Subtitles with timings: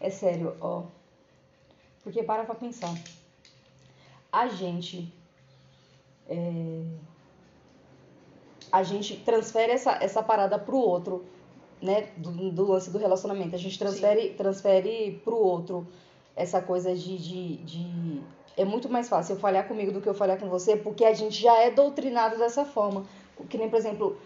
[0.00, 0.84] É sério, ó.
[2.02, 2.94] Porque para pra pensar.
[4.32, 5.12] A gente.
[6.28, 6.84] É...
[8.70, 11.24] A gente transfere essa, essa parada pro outro,
[11.80, 12.08] né?
[12.16, 13.54] Do, do lance do relacionamento.
[13.54, 15.86] A gente transfere, transfere pro outro
[16.36, 18.22] essa coisa de, de, de.
[18.56, 21.14] É muito mais fácil eu falhar comigo do que eu falhar com você, porque a
[21.14, 23.06] gente já é doutrinado dessa forma.
[23.48, 24.18] Que nem, por exemplo,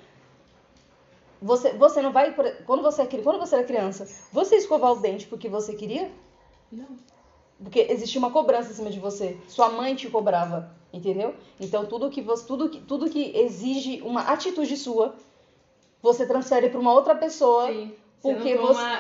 [1.43, 2.35] você, você não vai.
[2.65, 6.11] Quando você, é, quando você era criança, você escovar o dente porque você queria?
[6.71, 6.97] Não.
[7.63, 9.37] Porque existia uma cobrança em cima de você.
[9.49, 11.35] Sua mãe te cobrava, entendeu?
[11.61, 15.15] Então tudo que você, tudo que, tudo que exige uma atitude sua,
[16.01, 17.67] você transfere para uma outra pessoa.
[17.67, 17.95] Sim.
[18.23, 18.55] Porque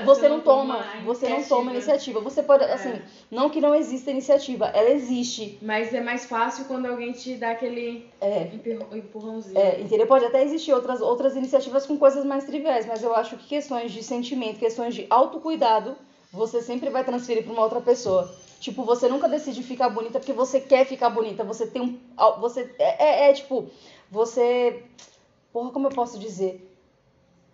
[0.05, 2.21] você, não toma, você não toma iniciativa.
[2.21, 2.73] Você pode, É.
[2.73, 5.59] assim, não que não exista iniciativa, ela existe.
[5.63, 9.57] Mas é mais fácil quando alguém te dá aquele É, empurrão- empurrãozinho.
[9.57, 10.09] É, entendeu?
[10.09, 13.93] Pode até existir outras, outras iniciativas com coisas mais triviais, mas eu acho que questões
[13.93, 15.97] de sentimento, questões de autocuidado,
[16.33, 18.29] você sempre vai transferir para uma outra pessoa.
[18.59, 21.45] Tipo, você nunca decide ficar bonita porque você quer ficar bonita.
[21.45, 21.99] Você tem um.
[22.41, 22.75] Você.
[22.79, 23.69] É, é, é, tipo,
[24.11, 24.83] você.
[25.53, 26.69] Porra, como eu posso dizer?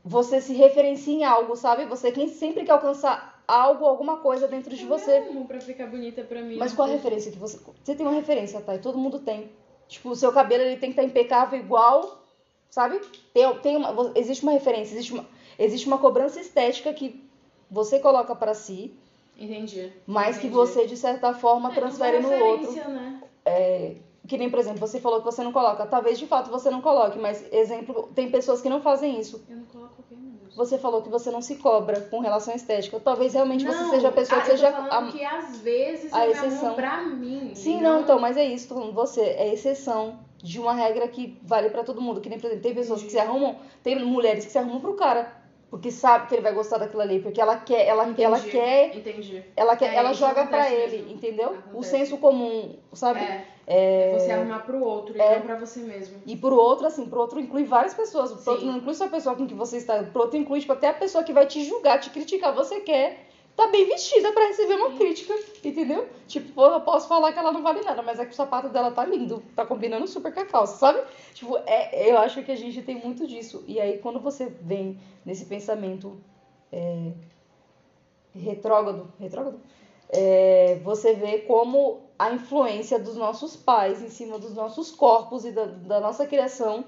[0.04, 1.84] Você se referencia em algo, sabe?
[1.86, 5.18] Você quem sempre quer alcançar algo, alguma coisa dentro de Eu você.
[5.28, 6.56] amo pra ficar bonita pra mim.
[6.56, 7.58] Mas qual a referência que você.
[7.82, 8.74] Você tem uma referência, tá?
[8.74, 9.50] E todo mundo tem.
[9.88, 12.22] Tipo, o seu cabelo ele tem que estar impecável igual,
[12.70, 13.00] sabe?
[13.32, 15.26] Tem, tem uma, existe uma referência, existe uma,
[15.58, 17.26] existe uma cobrança estética que
[17.70, 18.94] você coloca pra si,
[19.38, 19.90] Entendi.
[20.06, 20.54] mas que Entendi.
[20.54, 22.72] você, de certa forma, É, transfere no outro.
[22.90, 23.22] Né?
[23.46, 23.94] É,
[24.28, 25.86] que nem, por exemplo, você falou que você não coloca.
[25.86, 29.42] Talvez de fato você não coloque, mas, exemplo, tem pessoas que não fazem isso.
[29.48, 30.54] Eu não coloco o quê, meu Deus?
[30.54, 33.00] Você falou que você não se cobra com relação à estética.
[33.00, 34.68] Talvez realmente você Não, seja a pessoa ah, que seja.
[34.68, 36.74] a- que às vezes a me exceção.
[36.74, 37.52] pra mim.
[37.54, 41.08] Sim, e não, então, mas é isso, tô falando, você, é exceção de uma regra
[41.08, 42.20] que vale pra todo mundo.
[42.20, 44.94] Que nem, por exemplo, tem pessoas que se arrumam, tem mulheres que se arrumam pro
[44.94, 45.32] cara,
[45.70, 48.94] porque sabe que ele vai gostar daquilo ali, porque ela quer, ela, Entendi, ela quer,
[48.96, 49.42] Entendi.
[49.56, 51.12] ela quer, É, ela joga pra acontece ele, mesmo.
[51.12, 51.50] entendeu?
[51.50, 51.90] O Acontece.
[51.90, 53.20] senso comum, sabe?
[53.20, 55.38] É, É, você arrumar pro outro e É.
[55.38, 56.22] não pra você mesmo.
[56.24, 58.32] E pro outro, assim, pro outro inclui várias pessoas.
[58.32, 58.50] Pro Sim.
[58.50, 60.02] outro não inclui só a pessoa com que você está.
[60.04, 62.54] Pro outro inclui, tipo, até a pessoa que vai te julgar, te criticar.
[62.54, 65.34] Você quer tá bem vestida pra receber uma crítica,
[65.64, 66.08] entendeu?
[66.28, 68.92] Tipo, eu posso falar que ela não vale nada, mas é que o sapato dela
[68.92, 69.42] tá lindo.
[69.54, 71.02] Tá combinando super com a calça, sabe?
[71.34, 73.64] Tipo, é, eu acho que a gente tem muito disso.
[73.66, 76.18] E aí, quando você vem nesse pensamento
[76.72, 77.10] é,
[78.34, 79.60] retrógrado, retrógrado
[80.10, 85.52] é, você vê como a influência dos nossos pais em cima dos nossos corpos e
[85.52, 86.84] da, da nossa criação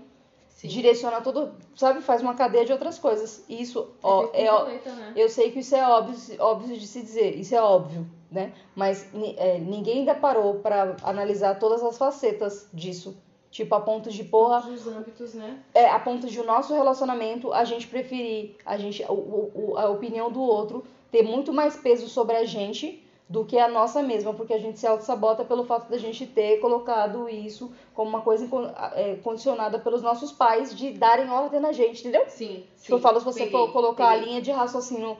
[0.62, 3.42] direciona todo, sabe, faz uma cadeia de outras coisas.
[3.48, 5.12] Isso, ó, é, ó, borboleta, né?
[5.16, 8.52] eu sei que isso é óbvio, óbvio de se dizer, isso é óbvio, né?
[8.74, 9.06] Mas
[9.38, 13.16] é, ninguém ainda parou pra analisar todas as facetas disso.
[13.50, 15.58] Tipo, a ponto de, porra, os âmbitos, né?
[15.74, 19.88] é, a ponto de o nosso relacionamento a gente preferir a gente o- o- a
[19.88, 24.34] opinião do outro ter muito mais peso sobre a gente do que a nossa mesma,
[24.34, 28.48] porque a gente se auto-sabota pelo fato da gente ter colocado isso como uma coisa
[28.96, 32.24] é, condicionada pelos nossos pais de darem ordem na gente, entendeu?
[32.26, 32.64] Sim.
[32.82, 34.28] Tipo, eu falo se você peguei, colocar a peguei.
[34.28, 35.16] linha de raciocínio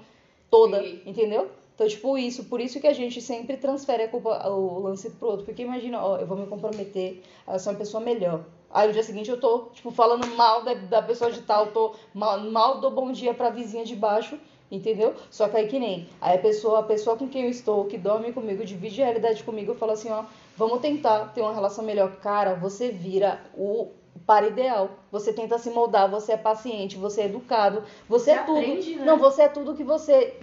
[0.51, 1.03] toda, Peguei.
[1.07, 1.49] entendeu?
[1.77, 5.29] Então, tipo, isso, por isso que a gente sempre transfere a culpa, o lance pro
[5.29, 5.47] outro.
[5.47, 8.45] Porque imagina, ó, eu vou me comprometer a ser uma pessoa melhor.
[8.73, 11.95] Aí no dia seguinte eu tô, tipo, falando mal da, da pessoa de tal, tô
[12.13, 14.37] mal, mal dou bom dia pra vizinha de baixo,
[14.71, 15.15] entendeu?
[15.31, 16.09] Só que aí que nem.
[16.21, 19.43] Aí a pessoa, a pessoa com quem eu estou, que dorme comigo, divide a realidade
[19.43, 20.25] comigo, eu falo assim, ó,
[20.57, 22.17] vamos tentar ter uma relação melhor.
[22.17, 23.89] Cara, você vira o
[24.27, 24.91] para ideal.
[25.11, 28.59] Você tenta se moldar, você é paciente, você é educado, você, Você é tudo.
[28.59, 29.05] aprende, né?
[29.05, 30.35] Não, você é tudo que você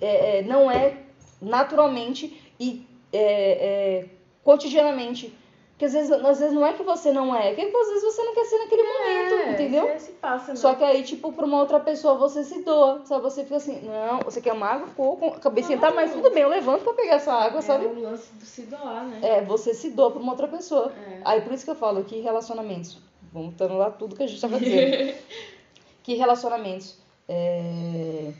[0.00, 1.02] é, é, não é
[1.40, 4.04] naturalmente e é, é,
[4.42, 5.34] cotidianamente.
[5.76, 8.02] Porque às vezes, às vezes não é que você não é, é que às vezes
[8.02, 9.86] você não quer ser naquele momento, É, entendeu?
[9.86, 10.56] Você se passa, né?
[10.56, 13.02] Só que aí, tipo, pra uma outra pessoa você se doa.
[13.04, 13.22] Sabe?
[13.24, 14.86] Você fica assim, não, você quer uma água?
[14.86, 17.62] Ficou com a cabecinha, tá, mas tudo bem, eu levanto pra pegar essa água, é
[17.62, 17.84] sabe?
[17.84, 19.20] o lance do se doar, né?
[19.22, 20.90] É, você se doa pra uma outra pessoa.
[21.10, 21.20] É.
[21.22, 22.96] Aí por isso que eu falo que relacionamentos,
[23.30, 25.14] voltando lá tudo que a gente tava dizendo,
[26.02, 26.96] que relacionamentos
[27.28, 28.32] é,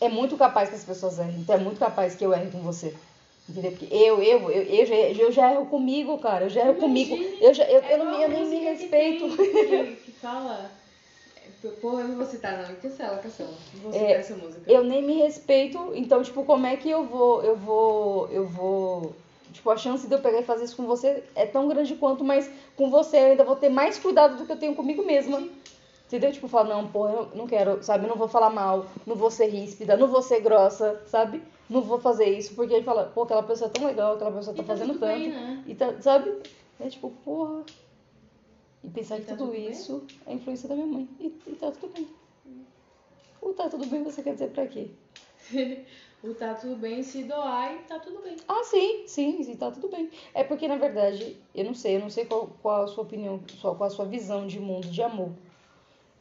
[0.00, 1.36] é muito capaz que as pessoas errem.
[1.38, 2.92] Então é muito capaz que eu erre com você.
[3.52, 3.70] Entendeu?
[3.72, 6.46] Porque eu, eu, eu, eu, já, eu já erro comigo, cara.
[6.46, 7.14] Eu já erro comigo.
[7.38, 9.36] Eu, já, eu, É eu, não, eu nem me música que respeito.
[9.36, 10.70] tem, Que, fala.
[11.80, 12.74] Pô, eu não vou citar, não.
[12.76, 13.50] Cancela, cancela.
[13.74, 14.62] Não vou citar É, essa música.
[14.66, 15.92] Eu nem me respeito.
[15.94, 17.42] Então, tipo, como é que eu vou.
[17.42, 18.28] Eu vou.
[18.30, 19.14] Eu vou.
[19.52, 22.24] Tipo, a chance de eu pegar e fazer isso com você é tão grande quanto,
[22.24, 25.46] mas com você eu ainda vou ter mais cuidado do que eu tenho comigo mesma.
[26.12, 26.30] Entendeu?
[26.30, 28.06] Tipo, falar, não, pô, eu não quero, sabe?
[28.06, 31.42] Não vou falar mal, não vou ser ríspida, não vou ser grossa, sabe?
[31.70, 34.54] Não vou fazer isso, porque ele fala, pô, aquela pessoa é tão legal, aquela pessoa
[34.54, 35.06] tá E fazendo tanto.
[35.06, 35.64] bem, né?
[35.66, 36.30] E tá, sabe?
[36.78, 37.64] É tipo, porra.
[38.84, 41.08] E pensar E que tá tudo tudo isso é influência da minha mãe.
[41.18, 42.06] E, e tá tudo bem.
[43.40, 44.90] O tá tudo bem você quer dizer pra quê?
[46.22, 48.36] o tá tudo bem se doar e tá tudo bem.
[48.46, 50.10] Ah, sim, sim, sim, tá tudo bem.
[50.34, 53.40] É porque, na verdade, eu não sei, eu não sei qual, qual a sua opinião,
[53.62, 55.30] qual a sua visão de mundo de amor.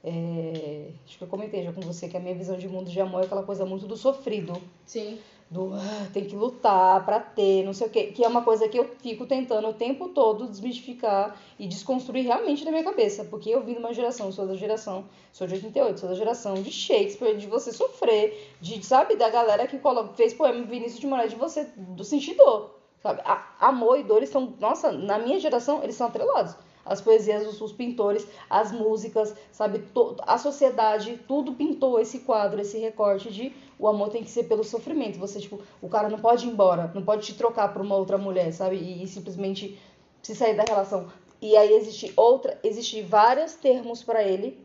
[0.04, 3.00] É, acho que eu comentei já com você que a minha visão de mundo de
[3.00, 4.60] amor é aquela coisa muito do sofrido.
[4.86, 5.20] Sim.
[5.50, 8.06] Do ah, tem que lutar pra ter, não sei o quê.
[8.06, 12.64] Que é uma coisa que eu fico tentando o tempo todo desmistificar e desconstruir realmente
[12.64, 13.26] na minha cabeça.
[13.26, 16.54] Porque eu vim de uma geração, sou da geração, sou de 88, sou da geração
[16.56, 19.78] de Shakespeare, de você sofrer, de, sabe, da galera que
[20.16, 22.80] fez poema Vinícius de Moraes, de você, do sentir dor.
[23.04, 23.22] Sabe?
[23.26, 26.56] A, amor e dor estão, nossa, na minha geração, eles são atrelados
[26.86, 29.84] as poesias dos, pintores, as músicas, sabe?
[30.22, 34.64] A sociedade, tudo pintou esse quadro, esse recorte de o amor tem que ser pelo
[34.64, 35.18] sofrimento.
[35.20, 38.18] Você, tipo, o cara não pode ir embora, não pode te trocar por uma outra
[38.18, 38.76] mulher, sabe?
[38.76, 39.80] E, e simplesmente
[40.22, 41.08] se sair da relação.
[41.42, 44.60] E aí existe outra, existe vários termos para ele,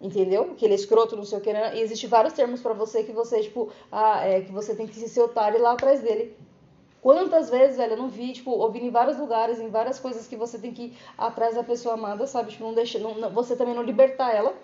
[0.00, 0.54] entendeu?
[0.56, 1.76] Que ele é escroto, não sei o que, né?
[1.76, 4.94] e existe vários termos para você que você, tipo, ah, é que você tem que
[4.94, 6.34] se ser otário lá atrás dele.
[7.04, 10.36] Quantas vezes, velho, eu não vi, tipo, ouvindo em vários lugares, em várias coisas que
[10.36, 12.52] você tem que ir atrás da pessoa amada, sabe?
[12.52, 14.54] Tipo, não deixa, não, não, você também não libertar ela.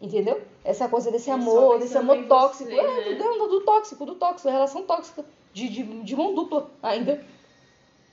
[0.00, 0.40] Entendeu?
[0.64, 2.70] Essa coisa desse amor, desse amor tóxico.
[2.70, 3.14] Você, é, né?
[3.16, 5.26] do, do, tóxico, do tóxico, relação tóxica.
[5.52, 7.22] De, de, de mão dupla ainda.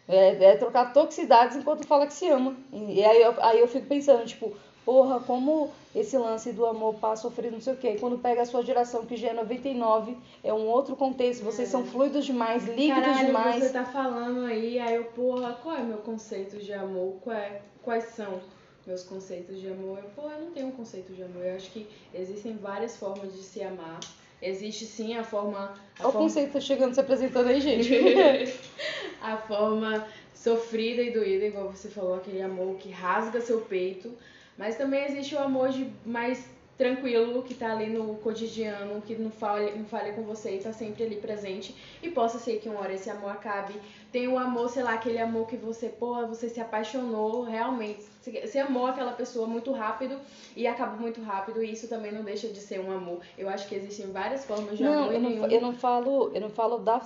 [0.05, 2.57] É, é trocar toxicidades enquanto fala que se ama.
[2.73, 4.53] E, aí, eu, aí eu fico pensando, tipo,
[4.85, 7.97] Porra, como esse lance do amor passa sofrer não sei o quê.
[7.99, 11.43] Quando pega a sua geração, que já é 99, é um outro contexto.
[11.43, 11.71] Vocês é.
[11.71, 13.63] são fluidos demais, líquidos Caralho, demais.
[13.63, 17.17] você tá falando aí, aí eu, porra, qual é meu conceito de amor?
[17.21, 18.41] Qual é, quais são
[18.87, 19.99] meus conceitos de amor?
[19.99, 21.45] Eu, porra, eu não tenho um conceito de amor.
[21.45, 23.99] Eu acho que existem várias formas de se amar.
[24.41, 25.73] Existe sim a forma.
[25.99, 26.19] Olha o forma...
[26.21, 27.93] conceito tá chegando se apresentando aí, gente.
[29.21, 34.11] a forma sofrida e doída, igual você falou, aquele amor que rasga seu peito
[34.57, 39.29] mas também existe o amor de mais tranquilo, que tá ali no cotidiano, que não
[39.29, 41.75] fale, não fale com você e tá sempre ali presente.
[42.01, 43.73] E possa ser que uma hora esse amor acabe.
[44.11, 48.03] Tem o amor, sei lá, aquele amor que você, pô, você se apaixonou realmente.
[48.21, 50.17] Você amou aquela pessoa muito rápido
[50.55, 51.63] e acabou muito rápido.
[51.63, 53.19] E isso também não deixa de ser um amor.
[53.37, 55.13] Eu acho que existem várias formas de não, amor.
[55.13, 55.47] Eu não, nenhum...
[55.47, 57.01] eu não falo, eu não falo da,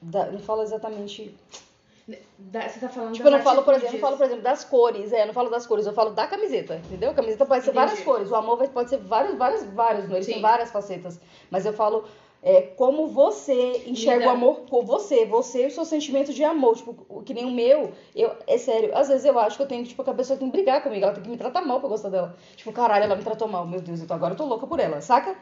[0.00, 0.32] da.
[0.32, 1.34] Não falo exatamente
[2.38, 4.64] da, você tá falando Tipo, eu não falo, por exemplo, não falo, por exemplo, das
[4.64, 7.10] cores, é, eu não falo das cores, eu falo da camiseta, entendeu?
[7.10, 7.86] A camiseta pode ser Entendi.
[7.86, 11.20] várias cores, o amor pode ser vários, vários, vários, ele tem várias facetas.
[11.50, 12.04] Mas eu falo
[12.40, 16.76] é, como você enxerga o amor por você, você e o seu sentimento de amor,
[16.76, 19.84] tipo, que nem o meu, eu, é sério, às vezes eu acho que eu tenho,
[19.84, 21.88] tipo, que a pessoa tem que brigar comigo, ela tem que me tratar mal pra
[21.88, 22.36] gostar dela.
[22.54, 24.78] Tipo, caralho, ela me tratou mal, meu Deus, eu tô, agora eu tô louca por
[24.78, 25.36] ela, saca?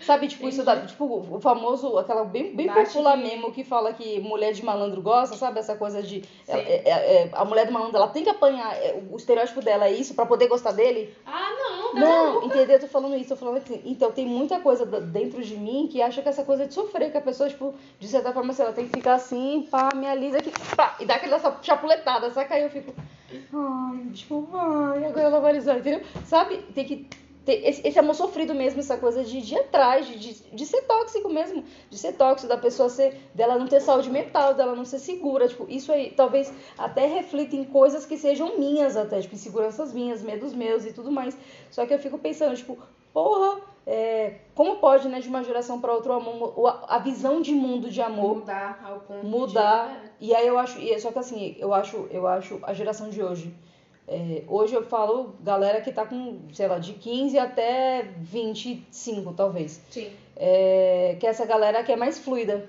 [0.00, 4.20] Sabe, tipo, isso da, tipo, o famoso, aquela bem, bem popular mesmo que fala que
[4.20, 5.58] mulher de malandro gosta, sabe?
[5.58, 6.22] Essa coisa de.
[6.46, 8.74] É, é, é, a mulher do malandro, ela tem que apanhar.
[8.76, 11.14] É, o estereótipo dela é isso para poder gostar dele?
[11.24, 12.76] Ah, não, tá Não, entendeu?
[12.76, 13.80] Eu tô falando isso, tô falando que.
[13.86, 17.10] Então, tem muita coisa dentro de mim que acha que essa coisa é de sofrer,
[17.10, 20.06] que a pessoa, tipo, de certa forma, assim, ela tem que ficar assim, pá, me
[20.06, 22.54] alisa aqui, pá, e dá aquela chapuletada, saca?
[22.54, 22.92] Aí eu fico.
[23.32, 26.02] Ai, tipo, ai, agora ela vai alisar, entendeu?
[26.26, 26.58] Sabe?
[26.74, 27.08] Tem que
[27.46, 30.82] esse, esse amor sofrido mesmo, essa coisa de, de ir atrás, de, de, de, ser
[30.82, 34.84] tóxico mesmo, de ser tóxico, da pessoa ser, dela não ter saúde mental, dela não
[34.84, 39.34] ser segura, tipo, isso aí talvez até reflita em coisas que sejam minhas até, tipo,
[39.34, 41.36] inseguranças minhas, medos meus e tudo mais.
[41.70, 42.76] Só que eu fico pensando, tipo,
[43.12, 46.14] porra, é, como pode, né, de uma geração para outra,
[46.88, 49.88] a visão de mundo de amor mudar ao ponto mudar.
[49.88, 49.94] De...
[49.94, 50.10] É.
[50.20, 53.54] E aí eu acho, só que assim, eu acho, eu acho a geração de hoje
[54.08, 59.80] é, hoje eu falo galera que tá com, sei lá, de 15 até 25, talvez.
[59.90, 60.10] Sim.
[60.36, 62.68] É, que é essa galera que é mais fluida,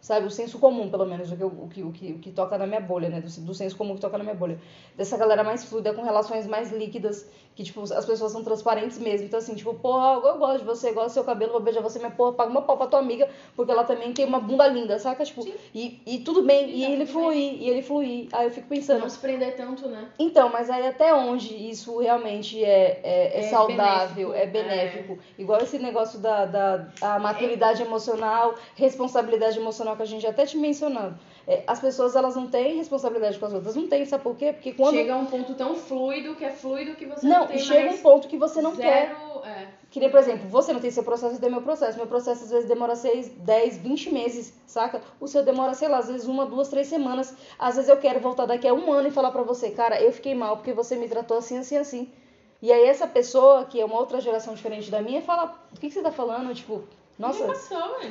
[0.00, 0.26] sabe?
[0.26, 2.66] O senso comum, pelo menos, o que, o que, o que, o que toca na
[2.66, 3.20] minha bolha, né?
[3.20, 4.58] Do, do senso comum que toca na minha bolha.
[4.96, 9.26] Dessa galera mais fluida, com relações mais líquidas, que, tipo, as pessoas são transparentes mesmo.
[9.26, 11.98] Então, assim, tipo, porra, eu gosto de você, gosto do seu cabelo, vou beijar você,
[11.98, 14.98] minha porra, paga uma pau pra tua amiga, porque ela também tem uma bunda linda,
[14.98, 15.24] saca?
[15.24, 18.28] Tipo, e, e tudo bem, e, e ele fluir, e ele fluir.
[18.32, 19.00] Aí eu fico pensando.
[19.00, 20.08] Não se prender tanto, né?
[20.18, 25.12] Então, mas aí até onde isso realmente é, é, é, é saudável, benéfico, é benéfico.
[25.38, 25.42] É.
[25.42, 30.56] Igual esse negócio da, da a maturidade emocional, responsabilidade emocional que a gente até te
[30.56, 31.18] mencionando.
[31.46, 33.74] É, as pessoas elas não têm responsabilidade com as outras.
[33.74, 34.52] Não tem, sabe por quê?
[34.52, 34.94] Porque quando.
[34.94, 37.56] Chega a um ponto tão fluido que é fluido que você não, não tem.
[37.56, 39.48] Não, chega um ponto que você não zero, quer.
[39.48, 39.68] É.
[39.90, 41.98] Que nem, por exemplo, você não tem seu processo, eu tenho meu processo.
[41.98, 45.00] Meu processo às vezes demora 6, 10, 20 meses, saca?
[45.18, 47.34] O seu demora, sei lá, às vezes uma, duas, três semanas.
[47.58, 50.12] Às vezes eu quero voltar daqui a um ano e falar pra você, cara, eu
[50.12, 52.08] fiquei mal porque você me tratou assim, assim, assim.
[52.62, 55.88] E aí essa pessoa, que é uma outra geração diferente da minha, fala, o que,
[55.88, 56.54] que você tá falando?
[56.54, 56.84] Tipo,
[57.20, 57.46] nossa,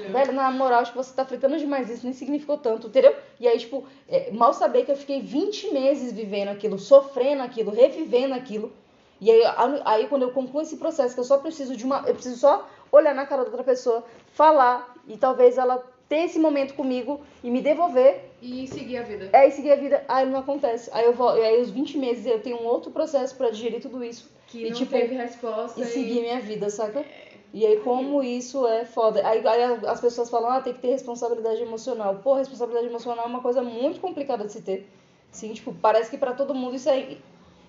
[0.08, 0.34] velho.
[0.34, 3.16] na moral, acho que você tá fritando demais, isso nem significou tanto, entendeu?
[3.40, 7.72] E aí, tipo, é, mal saber que eu fiquei 20 meses vivendo aquilo, sofrendo aquilo,
[7.72, 8.72] revivendo aquilo.
[9.20, 9.42] E aí,
[9.84, 12.04] aí, quando eu concluo esse processo, que eu só preciso de uma.
[12.08, 16.40] Eu preciso só olhar na cara da outra pessoa, falar e talvez ela ter esse
[16.40, 18.22] momento comigo e me devolver.
[18.42, 19.30] E seguir a vida.
[19.32, 20.04] É, e seguir a vida.
[20.08, 20.90] Aí não acontece.
[20.94, 24.04] Aí eu vou, aí os 20 meses eu tenho um outro processo pra digerir tudo
[24.04, 24.30] isso.
[24.48, 25.80] Que e, não tipo, teve resposta.
[25.80, 27.06] E seguir minha vida, saca?
[27.54, 29.28] E aí, como isso é foda.
[29.28, 32.20] Aí, aí as pessoas falam, ah, tem que ter responsabilidade emocional.
[32.24, 34.88] Pô, responsabilidade emocional é uma coisa muito complicada de se ter.
[35.32, 37.18] Sim, tipo, parece que pra todo mundo isso é,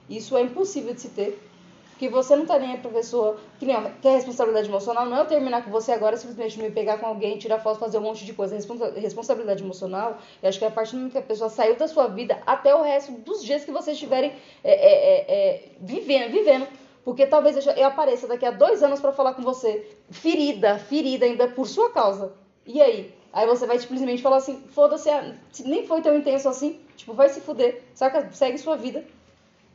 [0.09, 1.41] isso é impossível de se ter.
[1.91, 3.39] Porque você não tá nem aí pra pessoa.
[3.59, 6.59] Que nem, ó, que a responsabilidade emocional não é eu terminar com você agora simplesmente
[6.59, 8.55] me pegar com alguém, tirar foto, fazer um monte de coisa.
[8.55, 11.77] Responsa responsabilidade emocional, eu acho que é a partir do momento que a pessoa saiu
[11.77, 14.33] da sua vida até o resto dos dias que vocês estiverem
[14.65, 16.67] é, é, é, é vivendo, vivendo.
[17.04, 21.25] Porque talvez eu, eu apareça daqui a dois anos para falar com você, ferida, ferida
[21.25, 22.33] ainda por sua causa.
[22.66, 23.14] E aí?
[23.33, 25.09] Aí você vai simplesmente falar assim, foda-se,
[25.64, 28.30] nem foi tão intenso assim, tipo, vai se fuder, saca?
[28.33, 29.04] Segue sua vida.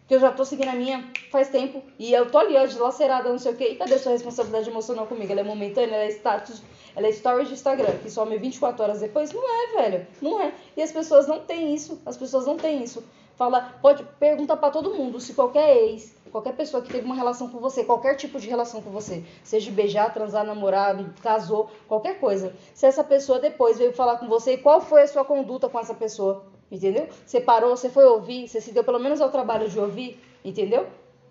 [0.07, 1.81] Que eu já tô seguindo a minha faz tempo.
[1.97, 3.69] E eu tô ali, ó, dilacerada, não sei o quê.
[3.69, 5.31] E cadê sua responsabilidade emocional comigo?
[5.31, 6.61] Ela é momentânea, ela é status,
[6.95, 9.33] ela é story de Instagram, que some 24 horas depois?
[9.33, 10.07] Não é, velho.
[10.21, 10.53] Não é.
[10.77, 11.99] E as pessoas não têm isso.
[12.05, 13.03] As pessoas não têm isso.
[13.35, 17.49] Fala, pode perguntar para todo mundo se qualquer ex, qualquer pessoa que teve uma relação
[17.49, 22.53] com você, qualquer tipo de relação com você, seja beijar, transar, namorar, casou, qualquer coisa.
[22.73, 25.93] Se essa pessoa depois veio falar com você, qual foi a sua conduta com essa
[25.93, 26.45] pessoa?
[26.71, 27.07] Entendeu?
[27.25, 30.87] Você parou, você foi ouvir, você se deu pelo menos ao trabalho de ouvir, entendeu?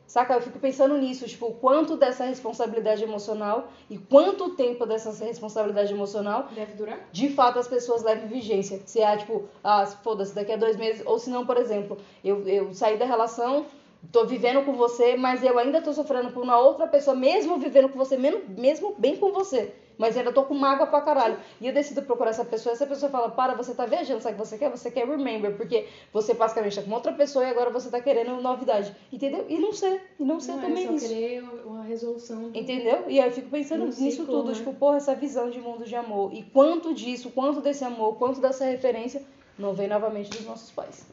[0.06, 0.34] Saca?
[0.34, 6.49] Eu fico pensando nisso, tipo, quanto dessa responsabilidade emocional e quanto tempo dessa responsabilidade emocional
[6.54, 6.99] deve durar?
[7.11, 8.80] De fato, as pessoas levam vigência.
[8.84, 12.46] Se há, tipo, ah, foda-se, daqui a dois meses, ou se não, por exemplo, eu,
[12.46, 13.66] eu saí da relação,
[14.12, 17.88] tô vivendo com você, mas eu ainda tô sofrendo por uma outra pessoa, mesmo vivendo
[17.88, 21.38] com você, mesmo, mesmo bem com você mas ainda tô com mágoa pra caralho.
[21.61, 24.40] E eu decido procurar essa pessoa, essa pessoa fala, para, você tá viajando, sabe o
[24.40, 24.70] que você quer?
[24.70, 28.40] Você quer remember, porque você basicamente tá com outra pessoa e agora você tá querendo
[28.40, 28.94] novidade.
[29.12, 29.46] Entendeu?
[29.49, 31.08] E não sei, e não sei não, também é só isso.
[31.08, 32.50] querer uma resolução.
[32.50, 32.58] Do...
[32.58, 33.04] Entendeu?
[33.08, 34.54] E aí eu fico pensando um nisso ciclo, tudo, né?
[34.54, 36.32] tipo, porra, essa visão de mundo de amor.
[36.32, 39.23] E quanto disso, quanto desse amor, quanto dessa referência
[39.58, 41.06] não vem novamente dos nossos pais.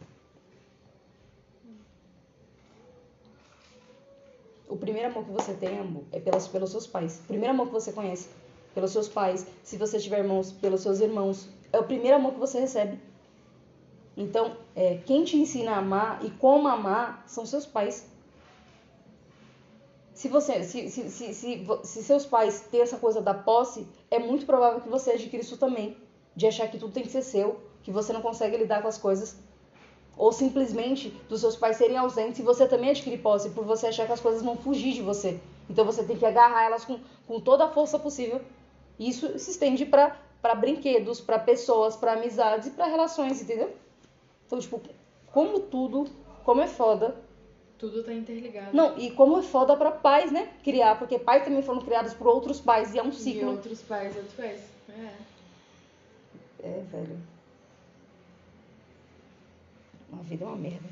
[4.72, 7.20] O primeiro amor que você tem, amor, é pelos, pelos seus pais.
[7.26, 8.30] O primeiro amor que você conhece
[8.74, 11.50] pelos seus pais, se você tiver irmãos, pelos seus irmãos.
[11.74, 12.98] É o primeiro amor que você recebe.
[14.16, 18.10] Então, é, quem te ensina a amar e como amar são seus pais.
[20.14, 24.20] Se, você, se, se, se, se, se seus pais têm essa coisa da posse, é
[24.20, 25.98] muito provável que você adquira isso também.
[26.34, 28.98] De achar que tudo tem que ser seu, que você não consegue lidar com as
[28.98, 29.38] coisas.
[30.22, 34.06] Ou simplesmente dos seus pais serem ausentes e você também adquirir posse por você achar
[34.06, 35.40] que as coisas vão fugir de você.
[35.70, 38.40] Então você tem que agarrar elas com, com toda a força possível
[39.08, 43.76] isso se estende para brinquedos, para pessoas, para amizades e para relações, entendeu?
[44.46, 44.80] Então, tipo,
[45.34, 46.08] como tudo,
[46.44, 47.16] como é foda.
[47.80, 48.76] Tudo tá interligado.
[48.78, 50.54] Não, e como é foda para pais, né?
[50.64, 53.42] Criar, porque pais também foram criados por outros pais e é um ciclo.
[53.42, 54.62] E outros pais, outros pais.
[54.90, 55.14] É.
[56.64, 57.18] É, velho.
[60.14, 60.90] A vida é uma merda.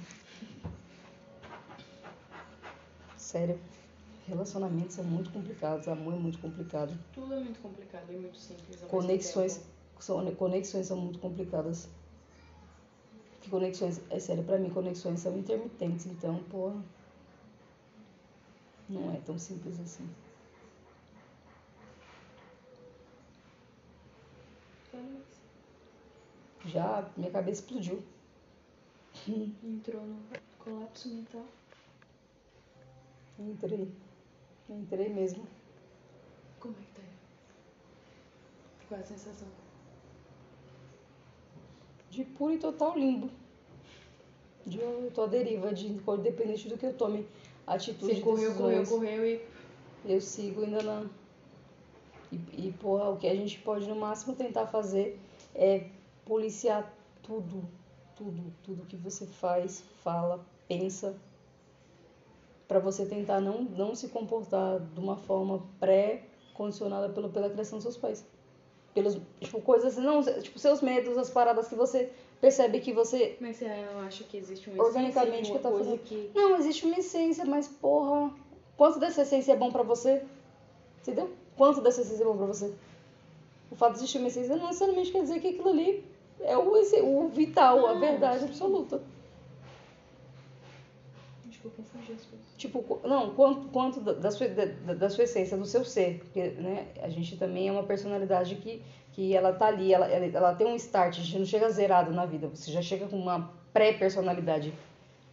[3.18, 3.60] Sério.
[4.28, 6.98] Relacionamentos são muito complicados, amor é muito complicado.
[7.14, 8.80] Tudo é muito complicado e muito simples.
[8.82, 9.62] Conexões
[10.00, 11.90] são, conexões são muito complicadas.
[13.42, 16.80] Que conexões, é sério, pra mim conexões são intermitentes, então, porra.
[18.88, 20.08] Não é tão simples assim.
[26.66, 28.04] Já minha cabeça explodiu.
[29.64, 30.20] Entrou no
[30.58, 31.46] colapso mental.
[33.38, 33.88] Entrei.
[34.70, 35.46] Entrei mesmo.
[36.60, 38.88] Como é que tá aí?
[38.88, 39.48] Qual é a sensação?
[42.10, 43.30] De puro e total limbo.
[44.66, 47.28] De eu tô à deriva, de independente do que eu tome
[47.66, 48.16] atitude.
[48.16, 49.42] Você correu, correu, correu e.
[50.06, 51.06] Eu sigo ainda na.
[52.32, 55.20] E, e, porra, o que a gente pode no máximo tentar fazer
[55.56, 55.88] é
[56.26, 56.94] policiar
[57.24, 57.64] tudo,
[58.20, 61.16] tudo, tudo que você faz, fala, pensa,
[62.68, 67.84] para você tentar não, não se comportar de uma forma pré-condicionada pelo, pela criação dos
[67.84, 68.26] seus pais.
[68.94, 72.12] Pelos, tipo, coisas, não, tipo, seus medos, as paradas que você
[72.42, 73.38] percebe que você...
[73.40, 76.00] Mas você não acha que existe uma organicamente que tá fazendo...
[76.00, 76.32] Que...
[76.36, 78.34] Não, existe uma essência, mas porra,
[78.76, 80.24] quanto dessa essência é bom para você?
[81.02, 81.30] Entendeu?
[81.56, 82.74] Quanto dessa essência é bom para você?
[83.72, 86.04] O fato de existir uma essência não necessariamente quer dizer que aquilo ali
[86.42, 88.46] é o, o vital, a verdade sim.
[88.46, 89.02] absoluta.
[91.50, 92.28] Tipo, as coisas.
[92.58, 96.20] Tipo, não, quanto, quanto da, sua, da, da, sua essência, do seu ser.
[96.20, 98.82] Porque, né, a gente também é uma personalidade que,
[99.14, 102.12] que ela tá ali, ela, ela, ela tem um start, a gente não chega zerado
[102.12, 104.74] na vida, você já chega com uma pré-personalidade,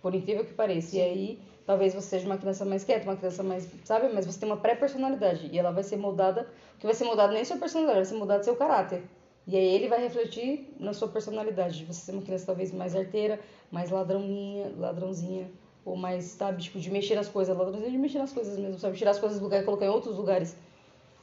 [0.02, 0.90] por incrível que pareça.
[0.90, 0.98] Sim.
[0.98, 4.08] E aí Talvez você seja uma criança mais quieta, uma criança mais, sabe?
[4.14, 6.48] Mas você tem uma pré-personalidade e ela vai ser moldada,
[6.78, 9.02] que vai ser mudado nem sua personalidade, vai ser mudado seu caráter.
[9.46, 12.96] E aí ele vai refletir na sua personalidade, de você ser uma criança talvez mais
[12.96, 13.38] arteira,
[13.70, 15.50] mais ladrãozinha, ladrãozinha,
[15.84, 18.96] ou mais, sabe, tipo, de mexer nas coisas, ladrãozinha de mexer nas coisas mesmo, sabe?
[18.96, 20.56] Tirar as coisas do lugar e colocar em outros lugares.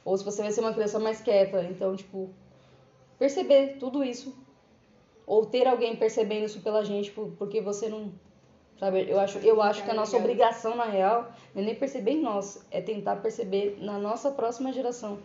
[0.04, 2.30] Ou se você vai ser uma criança mais quieta, então, tipo,
[3.18, 4.34] perceber tudo isso.
[5.26, 8.12] Ou ter alguém percebendo isso pela gente, porque você não
[8.78, 9.08] Sabe?
[9.08, 12.20] Eu acho, eu acho que a nossa obrigação, na real, não é nem perceber em
[12.20, 15.20] nós, é tentar perceber na nossa próxima geração.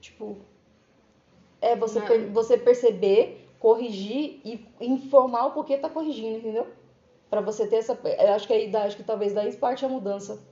[0.00, 0.38] Tipo,
[1.60, 6.66] é você, per, você perceber, corrigir e informar o porquê tá corrigindo, entendeu?
[7.28, 7.98] Para você ter essa.
[8.18, 10.42] Eu acho que aí acho que talvez daí parte a mudança.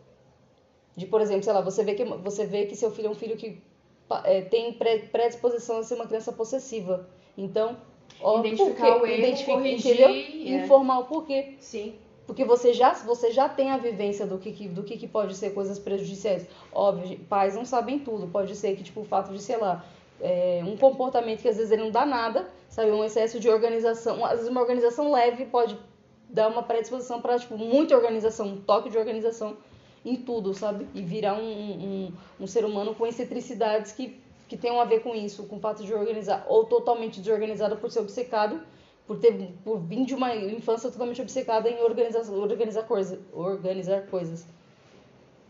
[0.97, 3.15] De, por exemplo, sei lá, você vê que, você vê que seu filho é um
[3.15, 3.63] filho que
[4.25, 7.09] é, tem predisposição a ser uma criança possessiva.
[7.37, 7.77] Então,
[8.21, 10.09] ó, identificar o erro, identificar, corrigir, entendeu?
[10.09, 10.65] É.
[10.65, 11.55] Informar o porquê.
[11.59, 11.95] Sim
[12.29, 15.55] porque você já, você já tem a vivência do que, do que, que pode ser
[15.55, 16.47] coisas prejudiciais.
[16.71, 18.27] Óbvio, pais não sabem tudo.
[18.27, 19.83] Pode ser que, tipo, o fato de, sei lá,
[20.21, 22.91] é, um comportamento que às vezes ele não dá nada, sabe?
[22.91, 24.25] Um excesso de organização.
[24.25, 25.79] Às vezes uma organização leve pode
[26.29, 29.57] dar uma predisposição para, tipo, muita organização, um toque de organização
[30.05, 30.87] em tudo, sabe?
[30.95, 35.15] E virar um, um, um ser humano com excentricidades que, que tenham a ver com
[35.15, 38.61] isso, com o fato de organizar, ou totalmente desorganizado por ser obcecado
[39.09, 44.47] por ter por vir de uma infância totalmente obcecada em organizar organizar coisas, organizar coisas.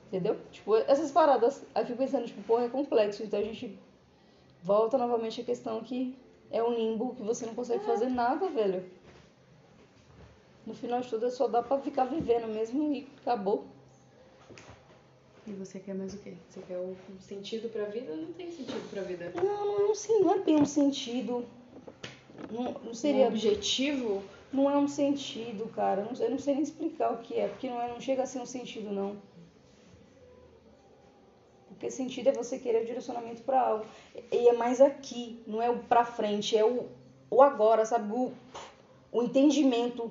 [0.07, 0.37] Entendeu?
[0.53, 3.77] Tipo, essas paradas, aí fico pensando, tipo, porra, é complexo, então a gente
[4.62, 6.17] volta novamente à questão que
[6.50, 8.85] é um limbo que você não consegue fazer nada, velho.
[10.67, 13.67] No final de tudo, é só dá pra ficar vivendo mesmo e acabou.
[15.47, 16.35] E você quer mais o quê?
[16.49, 18.15] Você quer um sentido pra vida?
[18.15, 19.33] Não tem sentido pra vida.
[19.35, 21.45] Não, não é um, não é bem um sentido.
[22.50, 23.25] Não, não seria.
[23.25, 24.23] Um objetivo?
[24.53, 26.03] Não é um sentido, cara.
[26.03, 28.41] Eu não sei nem explicar o que é, porque não, é, não chega a ser
[28.41, 29.17] um sentido, não.
[31.78, 33.87] Porque sentido é você querer o direcionamento para algo.
[34.32, 36.87] E é mais aqui, não é o pra frente, é o,
[37.30, 38.12] o agora, sabe?
[38.12, 38.32] O,
[39.12, 40.10] o entendimento.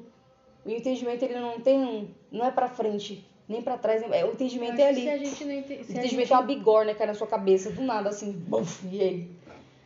[0.65, 2.15] O entendimento ele não tem.
[2.31, 4.01] Não é pra frente, nem para trás.
[4.13, 5.03] É, o entendimento é ali.
[5.03, 5.73] Se a gente não ente...
[5.73, 6.33] O entendimento gente...
[6.33, 9.36] é uma bigorna que cai na sua cabeça, do nada, assim, buf, e aí?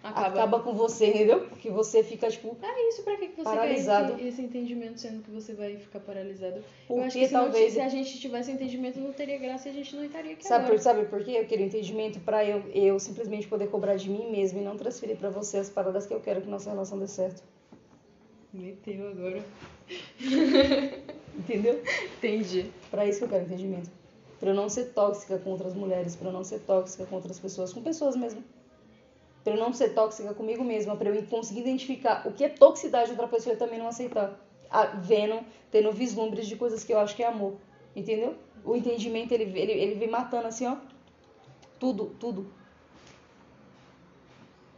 [0.04, 1.42] Acaba, acaba com você, entendeu?
[1.48, 2.58] Porque você fica, tipo.
[2.62, 4.16] Ah, isso pra que você paralisado.
[4.16, 6.64] quer esse, esse, entendimento, sendo que você vai ficar paralisado?
[6.88, 7.76] Porque eu acho que se talvez.
[7.76, 10.44] Não, se a gente tivesse entendimento, não teria graça e a gente não estaria aqui.
[10.44, 10.78] Sabe, agora.
[10.78, 11.32] Por, sabe por quê?
[11.32, 15.18] Eu queria entendimento pra eu, eu simplesmente poder cobrar de mim mesmo e não transferir
[15.18, 17.44] pra você as paradas que eu quero que nossa relação dê certo.
[18.54, 19.44] Meteu agora.
[21.38, 21.82] Entendeu?
[22.18, 22.66] Entendi.
[22.90, 23.90] Pra isso que eu quero entendimento.
[24.40, 27.40] Pra eu não ser tóxica com outras mulheres, pra eu não ser tóxica com outras
[27.40, 28.44] pessoas, com pessoas mesmo
[29.44, 33.06] para eu não ser tóxica comigo mesma, para eu conseguir identificar o que é toxicidade
[33.06, 34.40] de outra pessoa e também não aceitar.
[35.02, 37.56] Vendo, tendo vislumbres de coisas que eu acho que é amor.
[37.96, 38.36] Entendeu?
[38.64, 40.78] O entendimento, ele, ele, ele vem matando assim, ó.
[41.80, 42.48] Tudo, tudo.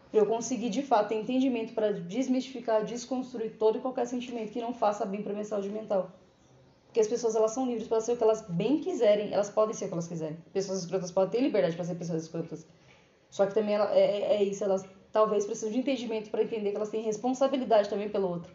[0.10, 4.62] Pra eu conseguir, de fato, ter entendimento para desmistificar, desconstruir todo e qualquer sentimento que
[4.62, 6.12] não faça bem pra minha saúde mental.
[6.86, 9.34] Porque as pessoas, elas são livres para ser o que elas bem quiserem.
[9.34, 10.38] Elas podem ser o que elas quiserem.
[10.54, 12.65] Pessoas escrotas podem ter liberdade para ser pessoas escrotas.
[13.33, 16.69] Só que também ela, é, é, é isso, elas talvez precisam de entendimento para entender
[16.69, 18.53] que elas têm responsabilidade também pelo outro.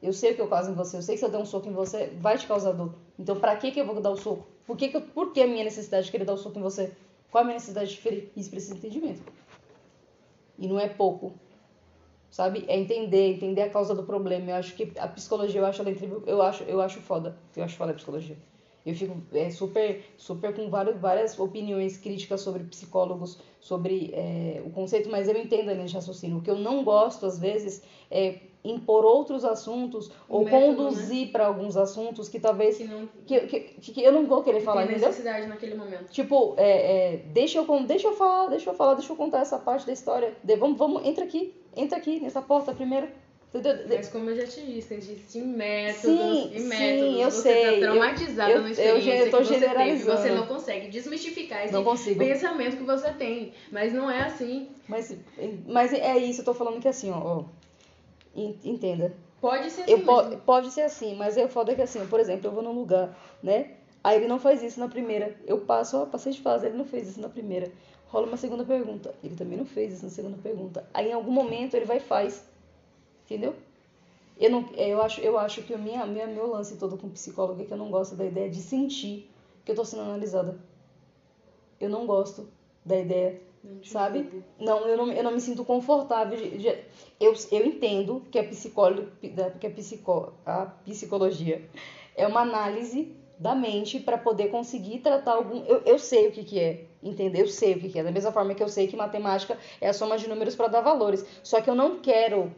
[0.00, 1.44] Eu sei o que eu causo em você, eu sei que se eu der um
[1.44, 2.94] soco em você, vai te causar dor.
[3.18, 4.46] Então, para que, que eu vou dar o soco?
[4.64, 6.62] Por que, que, eu, por que a minha necessidade de querer dar o soco em
[6.62, 6.92] você?
[7.32, 8.30] Qual a minha necessidade de ferir?
[8.36, 9.24] Isso precisa de entendimento.
[10.56, 11.34] E não é pouco.
[12.30, 12.64] Sabe?
[12.68, 14.52] É entender, entender a causa do problema.
[14.52, 16.22] Eu acho que a psicologia, eu acho ela incrível.
[16.28, 17.36] Eu acho, eu acho foda.
[17.56, 18.36] Eu acho foda a psicologia.
[18.84, 24.70] Eu fico é, super, super com várias, várias opiniões críticas sobre psicólogos, sobre é, o
[24.70, 26.38] conceito, mas eu entendo a linha de raciocínio.
[26.38, 31.26] O que eu não gosto, às vezes, é impor outros assuntos o ou método, conduzir
[31.26, 31.32] né?
[31.32, 33.08] para alguns assuntos que talvez que, não...
[33.26, 33.60] que, que,
[33.92, 36.10] que, eu não vou querer falar, tem necessidade naquele momento.
[36.10, 39.58] Tipo, é, é, deixa eu deixa eu falar, deixa eu falar, deixa eu contar essa
[39.58, 40.36] parte da história.
[40.42, 43.08] De, vamos, vamos, entra aqui, entra aqui nessa porta primeiro.
[43.88, 46.78] Mas como eu já te disse, existem métodos sim, e métodos.
[46.78, 47.64] Sim, eu você sei.
[47.64, 50.04] tá traumatizada eu, no experiência eu, eu tô que você teve.
[50.04, 52.18] Você não consegue desmistificar esse não consigo.
[52.18, 53.52] pensamento que você tem.
[53.70, 54.68] Mas não é assim.
[54.88, 55.14] Mas,
[55.66, 57.44] mas é isso, eu tô falando que assim, ó, ó
[58.34, 59.14] entenda.
[59.38, 59.92] Pode ser assim.
[59.92, 62.72] Eu po pode ser assim, mas eu foda que assim, por exemplo, eu vou num
[62.72, 63.72] lugar, né?
[64.02, 65.36] Aí ele não faz isso na primeira.
[65.46, 67.70] Eu passo, ó, passei de fase, ele não fez isso na primeira.
[68.06, 69.14] Rola uma segunda pergunta.
[69.22, 70.86] Ele também não fez isso na segunda pergunta.
[70.92, 72.44] Aí em algum momento ele vai e faz.
[73.32, 73.54] Entendeu?
[74.38, 77.08] Eu, não, é, eu, acho, eu acho que o minha, minha, meu lance todo com
[77.08, 79.30] psicólogo é que eu não gosto da ideia de sentir
[79.64, 80.58] que eu tô sendo analisada.
[81.80, 82.46] Eu não gosto
[82.84, 84.44] da ideia, não sabe?
[84.60, 86.36] Não, eu não, eu não me sinto confortável.
[86.36, 86.68] De, de,
[87.18, 89.32] eu, eu entendo que a, psicólogo, que
[90.44, 91.66] a, a psicologia
[92.14, 95.64] é uma análise da mente para poder conseguir tratar algum.
[95.64, 97.42] Eu, eu sei o que, que é, entendeu?
[97.42, 98.04] Eu sei o que, que é.
[98.04, 100.80] Da mesma forma que eu sei que matemática é a soma de números para dar
[100.80, 101.26] valores.
[101.42, 102.52] Só que eu não quero,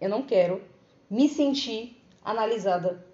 [0.00, 0.60] eu não quero
[1.08, 3.04] me sentir analisada,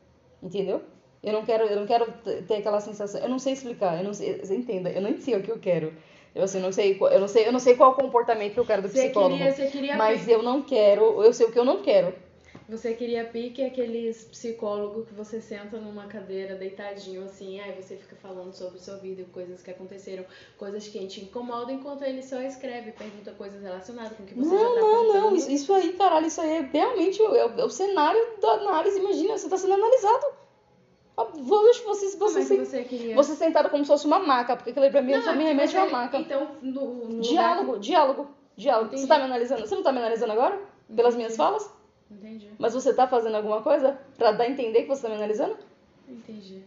[0.42, 0.82] entendeu?
[1.22, 2.06] Eu não quero, eu não quero
[2.46, 3.20] ter aquela sensação.
[3.20, 5.58] Eu não sei explicar, eu não sei, você entenda, eu não sei o que eu
[5.58, 5.92] quero.
[6.34, 8.82] Eu assim, não sei, eu não sei, eu não sei qual comportamento que eu quero
[8.82, 9.36] do Você psicólogo.
[9.38, 12.14] queria, você queria mas eu não quero, eu sei o que eu não quero.
[12.68, 18.16] Você queria pique aqueles psicólogos que você senta numa cadeira deitadinho assim, aí você fica
[18.16, 20.24] falando sobre sua vida, coisas que aconteceram,
[20.58, 24.52] coisas que te incomodam, enquanto ele só escreve, pergunta coisas relacionadas com o que você
[24.52, 25.12] não, já tá não, contando.
[25.12, 28.20] não, isso, isso aí, caralho, isso aí é realmente o, é o, é o cenário
[28.40, 28.98] da análise.
[28.98, 30.26] Imagina, você tá sendo analisado.
[31.16, 33.14] Você, você, Como você, é que você, você queria?
[33.14, 35.44] você sentado como se fosse uma maca, porque aquilo pra mim Não, só é me
[35.44, 36.18] que remete a uma maca.
[36.18, 38.88] Então, no, no Diálogo, diálogo, diálogo.
[38.88, 39.02] Entendi.
[39.02, 39.60] Você tá me analisando?
[39.66, 40.58] Você não tá me analisando agora?
[40.94, 41.16] Pelas Entendi.
[41.16, 41.75] minhas falas?
[42.58, 45.56] Mas você tá fazendo alguma coisa pra dar a entender que você tá me analisando?
[46.08, 46.62] entendi.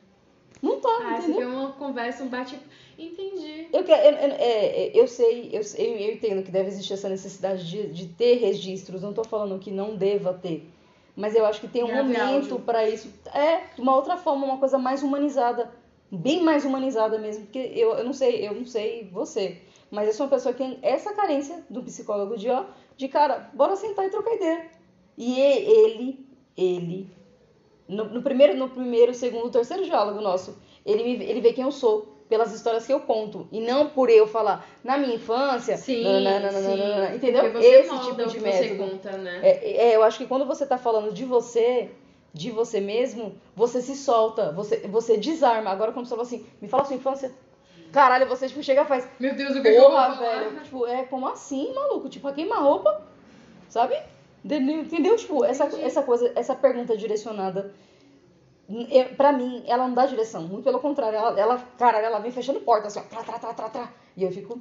[0.61, 1.37] Não tá, Ah, entendeu?
[1.37, 2.59] quer uma conversa, um bate...
[2.97, 3.67] Entendi.
[3.71, 7.07] Eu, quero, eu, eu- é, é, eu sei, eu, eu, entendo que deve existir essa
[7.07, 10.69] necessidade de, de ter registros, não tô falando que não deva ter.
[11.15, 13.09] Mas eu acho que tem um Grave momento pra isso.
[13.33, 15.71] É, de uma outra forma, uma coisa mais humanizada.
[16.11, 17.45] Bem mais humanizada mesmo.
[17.45, 19.61] Porque eu, eu não sei, eu não sei você.
[19.89, 22.65] Mas eu sou uma pessoa que tem essa carência do psicólogo de, ó,
[22.97, 24.69] de cara, bora sentar e trocar ideia.
[25.19, 27.11] E ele, ele,
[27.85, 31.73] no, no primeiro, no primeiro, segundo, terceiro diálogo nosso, ele, me, ele vê quem eu
[31.73, 33.45] sou pelas histórias que eu conto.
[33.51, 36.61] E não por eu falar, na minha infância, Sim, nananana, sim.
[36.61, 37.59] nananana, entendeu?
[37.59, 38.91] Esse tipo de método.
[38.91, 39.41] conta, né?
[39.43, 41.91] É, é, eu acho que quando você tá falando de você,
[42.33, 45.69] de você mesmo, você se solta, você, você desarma.
[45.69, 47.29] Agora, quando você fala assim, me fala sua infância.
[47.91, 49.05] Caralho, você tipo, chega e faz.
[49.19, 50.19] Meu Deus, o que, eu vou falar?
[50.19, 50.61] velho.
[50.61, 52.07] Tipo, é como assim, maluco?
[52.07, 53.01] Tipo, a queima-roupa,
[53.67, 53.99] sabe?
[54.43, 55.15] Entendeu?
[55.15, 57.73] Tipo, essa, essa coisa, essa pergunta direcionada.
[58.91, 60.43] Eu, pra mim, ela não dá direção.
[60.43, 61.17] Muito pelo contrário.
[61.17, 63.03] Ela, ela cara, ela vem fechando porta, assim, ó.
[63.03, 63.91] Trá, trá, trá, trá, trá.
[64.15, 64.59] E eu fico.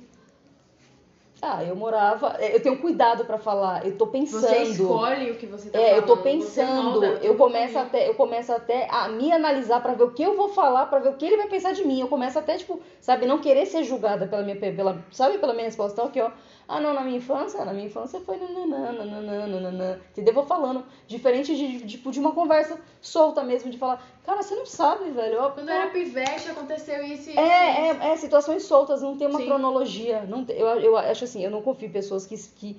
[1.41, 2.37] Ah, eu morava.
[2.41, 3.87] Eu tenho cuidado pra falar.
[3.87, 4.41] Eu tô pensando.
[4.41, 6.07] Você escolhe o que você tá É, eu falando.
[6.09, 10.11] tô você pensando, eu começo até, eu começo até a me analisar pra ver o
[10.11, 12.01] que eu vou falar, pra ver o que ele vai pensar de mim.
[12.01, 15.67] Eu começo até tipo, sabe, não querer ser julgada pela minha pela, sabe, pela minha
[15.67, 16.33] resposta, Então, aqui, ó.
[16.71, 19.99] Ah, não, na minha infância, na minha infância foi nananã, nananã, nananã.
[20.11, 20.33] Entendeu?
[20.33, 24.55] Eu vou falando diferente de tipo de uma conversa solta mesmo de falar, cara, você
[24.55, 25.41] não sabe, velho.
[25.41, 27.41] Ó, Quando eu era pivete, aconteceu isso e isso.
[27.41, 29.47] é, é, é, situações soltas, não tem uma Sim.
[29.47, 30.25] cronologia.
[30.25, 32.77] Não tem- eu, eu acho assim, eu não confio em pessoas que, que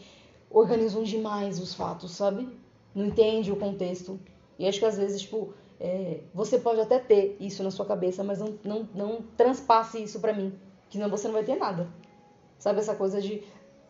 [0.52, 2.48] organizam demais os fatos, sabe?
[2.94, 4.20] Não entende o contexto.
[4.60, 8.24] E acho que às vezes, tipo, é, você pode até ter isso na sua cabeça,
[8.24, 10.54] mas não, não, não transpasse isso pra mim.
[10.92, 11.88] Que senão você não vai ter nada.
[12.60, 13.42] Sabe essa coisa de.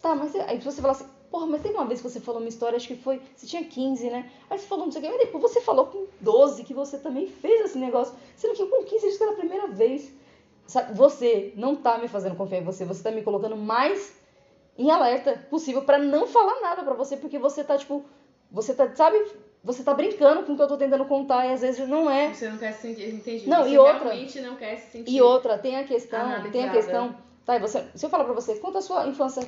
[0.01, 2.47] Tá, mas aí você fala assim, porra, mas teve uma vez que você falou uma
[2.49, 3.21] história, acho que foi.
[3.35, 4.29] Você tinha 15, né?
[4.49, 6.97] Aí você falou não sei o quê, mas depois você falou com 12 que você
[6.97, 8.15] também fez esse negócio.
[8.37, 10.11] Sendo que com 15 isso que era a primeira vez.
[10.67, 14.13] Sabe, você não tá me fazendo confiar em você, você tá me colocando mais
[14.77, 18.05] em alerta possível pra não falar nada pra você, porque você tá, tipo,
[18.51, 19.19] você tá, sabe,
[19.63, 22.31] você tá brincando com o que eu tô tentando contar e às vezes não é.
[22.33, 23.49] Você não quer se sentir, entendi.
[23.49, 25.11] Não, você e outra- realmente não quer se sentir.
[25.11, 26.51] E outra, tem a questão, Analisada.
[26.51, 27.15] tem a questão,
[27.49, 29.41] tá, você, se eu falar pra você, conta a sua infância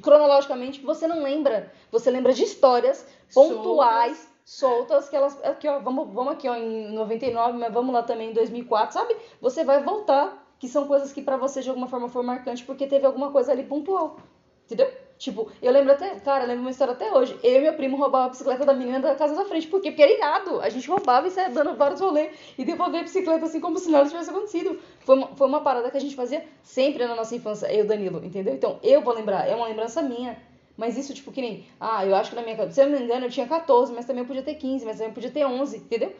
[0.00, 6.14] cronologicamente, você não lembra, você lembra de histórias pontuais, soltas, que elas, aqui ó, vamos,
[6.14, 9.16] vamos aqui ó, em 99, mas vamos lá também em 2004, sabe?
[9.40, 12.86] Você vai voltar, que são coisas que pra você de alguma forma foi marcante, porque
[12.86, 14.16] teve alguma coisa ali pontual,
[14.64, 14.88] entendeu?
[15.20, 17.38] Tipo, eu lembro até, cara, eu lembro uma história até hoje.
[17.42, 19.66] Eu e meu primo roubava a bicicleta da menina da casa da frente.
[19.66, 19.90] Por quê?
[19.90, 20.62] Porque era irado.
[20.62, 23.90] A gente roubava e saia dando vários rolês e devolvia a bicicleta assim como se
[23.90, 24.80] nada tivesse acontecido.
[25.00, 27.82] Foi uma, foi uma parada que a gente fazia sempre na nossa infância, eu e
[27.82, 28.54] o Danilo, entendeu?
[28.54, 30.38] Então, eu vou lembrar, é uma lembrança minha.
[30.74, 32.98] Mas isso, tipo, que nem, ah, eu acho que na minha cabeça, se eu não
[32.98, 35.30] me engano, eu tinha 14, mas também eu podia ter 15, mas também eu podia
[35.30, 36.14] ter 11, entendeu?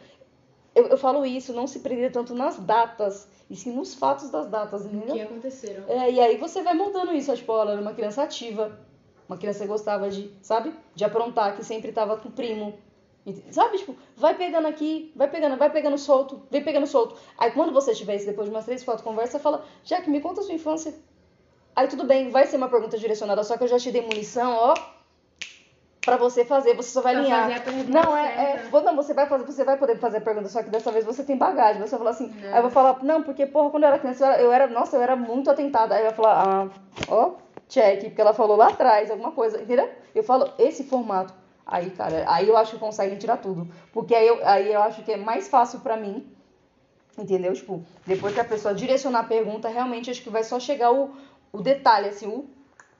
[0.75, 4.47] Eu, eu falo isso, não se prender tanto nas datas, e sim nos fatos das
[4.47, 5.15] datas, O entendeu?
[5.15, 5.83] que aconteceram.
[5.87, 8.79] É, e aí você vai moldando isso, tipo, ela era uma criança ativa,
[9.31, 10.73] uma criança que gostava de, sabe?
[10.93, 12.73] De aprontar, que sempre tava com o primo.
[13.51, 17.15] Sabe, tipo, vai pegando aqui, vai pegando, vai pegando solto, vem pegando solto.
[17.37, 20.41] Aí quando você tiver isso, depois de umas três, quatro conversas, fala, Jack, me conta
[20.41, 20.93] a sua infância.
[21.75, 24.51] Aí tudo bem, vai ser uma pergunta direcionada, só que eu já te dei munição,
[24.53, 24.73] ó,
[26.03, 27.41] pra você fazer, você só vai Pra alinhar.
[27.43, 30.17] fazer a pergunta Não, é, é, vou- não, você vai fazer, você vai poder fazer
[30.17, 31.79] a pergunta, só que dessa vez você tem bagagem.
[31.81, 32.49] Você vai falar assim, Não.
[32.49, 34.67] aí eu vou falar, não, porque, porra, quando eu era criança, eu era, eu era-
[34.67, 35.93] nossa, eu era muito atentada.
[35.95, 36.69] Aí vai falar, ah,
[37.07, 37.31] ó,
[37.71, 39.89] check, porque ela falou lá atrás alguma coisa, entendeu?
[40.13, 41.33] Eu falo esse formato.
[41.65, 43.67] Aí, cara, aí eu acho que conseguem tirar tudo.
[43.93, 46.27] Porque aí eu, aí eu acho que é mais fácil pra mim,
[47.17, 47.53] entendeu?
[47.53, 51.15] Tipo, depois que a pessoa direcionar a pergunta, realmente acho que vai só chegar o,
[51.51, 52.45] o detalhe, assim, o.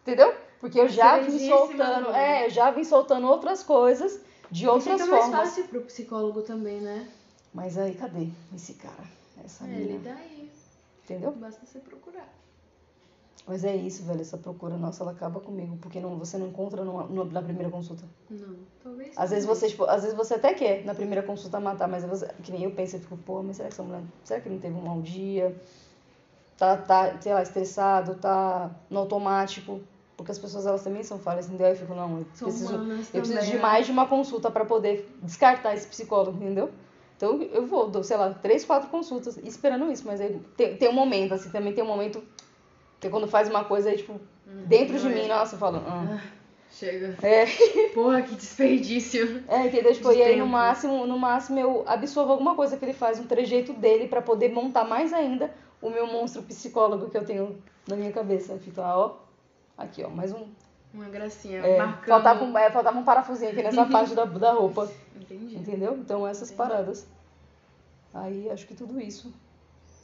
[0.01, 0.33] Entendeu?
[0.59, 5.05] Porque eu já vim soltando, é, eu já vim soltando outras coisas de outras fica
[5.09, 5.49] mais formas.
[5.49, 7.07] fácil pro psicólogo também, né?
[7.53, 9.03] Mas aí, cadê esse cara?
[9.43, 9.81] Essa É, mina.
[9.81, 10.51] ele daí.
[11.03, 11.31] Entendeu?
[11.31, 12.29] Basta você procurar.
[13.47, 14.21] Mas é isso, velho.
[14.21, 15.77] Essa procura nossa, ela acaba comigo.
[15.81, 18.03] Porque não, você não encontra numa- no- na primeira consulta.
[18.29, 19.17] Não, talvez.
[19.17, 22.27] Às vezes você, tipo, às vezes você até quer na primeira consulta matar, mas você,
[22.43, 24.59] que nem eu penso, eu fico, pô, mas será que essa mulher, será que não
[24.59, 25.55] teve um mau dia?
[26.57, 29.81] Tá, tá, sei lá, estressado, tá no automático?
[30.15, 31.65] Porque as pessoas, elas também são falhas, entendeu?
[31.65, 33.59] Aí eu fico, não, eu São preciso, eu preciso de né?
[33.61, 36.69] mais de uma consulta pra poder descartar esse psicólogo, entendeu?
[37.17, 40.89] Então eu vou, dou, sei lá, três, quatro consultas esperando isso, mas aí tem, tem
[40.89, 42.23] um momento, assim, também tem um momento
[43.01, 44.17] que quando faz uma coisa aí, tipo,
[44.51, 45.09] Uhum, dentro de é.
[45.09, 46.21] mim, nossa, eu falo, ah.
[46.69, 47.17] Chega.
[47.21, 47.45] É.
[47.93, 49.43] Porra, que desperdício.
[49.47, 49.93] É, entendeu?
[49.93, 53.19] Tipo, De e aí no máximo, no máximo eu absorvo alguma coisa que ele faz,
[53.19, 57.61] um trejeito dele pra poder montar mais ainda o meu monstro psicólogo que eu tenho
[57.87, 58.57] na minha cabeça.
[58.57, 59.17] Fica, ó,
[59.77, 60.47] aqui, ó, mais um.
[60.93, 61.59] Uma gracinha.
[61.59, 62.07] É, marcando.
[62.07, 64.89] faltava, um, é, faltava um parafusinho aqui nessa parte da, da roupa.
[65.15, 65.55] Entendi.
[65.57, 65.97] Entendeu?
[65.97, 66.57] Então essas Entendi.
[66.57, 67.07] paradas.
[68.13, 69.33] Aí acho que tudo isso.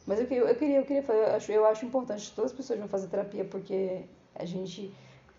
[0.07, 2.57] Mas eu, que- eu queria, eu queria eu acho, eu acho importante que todas as
[2.57, 4.01] pessoas vão fazer terapia, porque
[4.33, 4.91] a gente.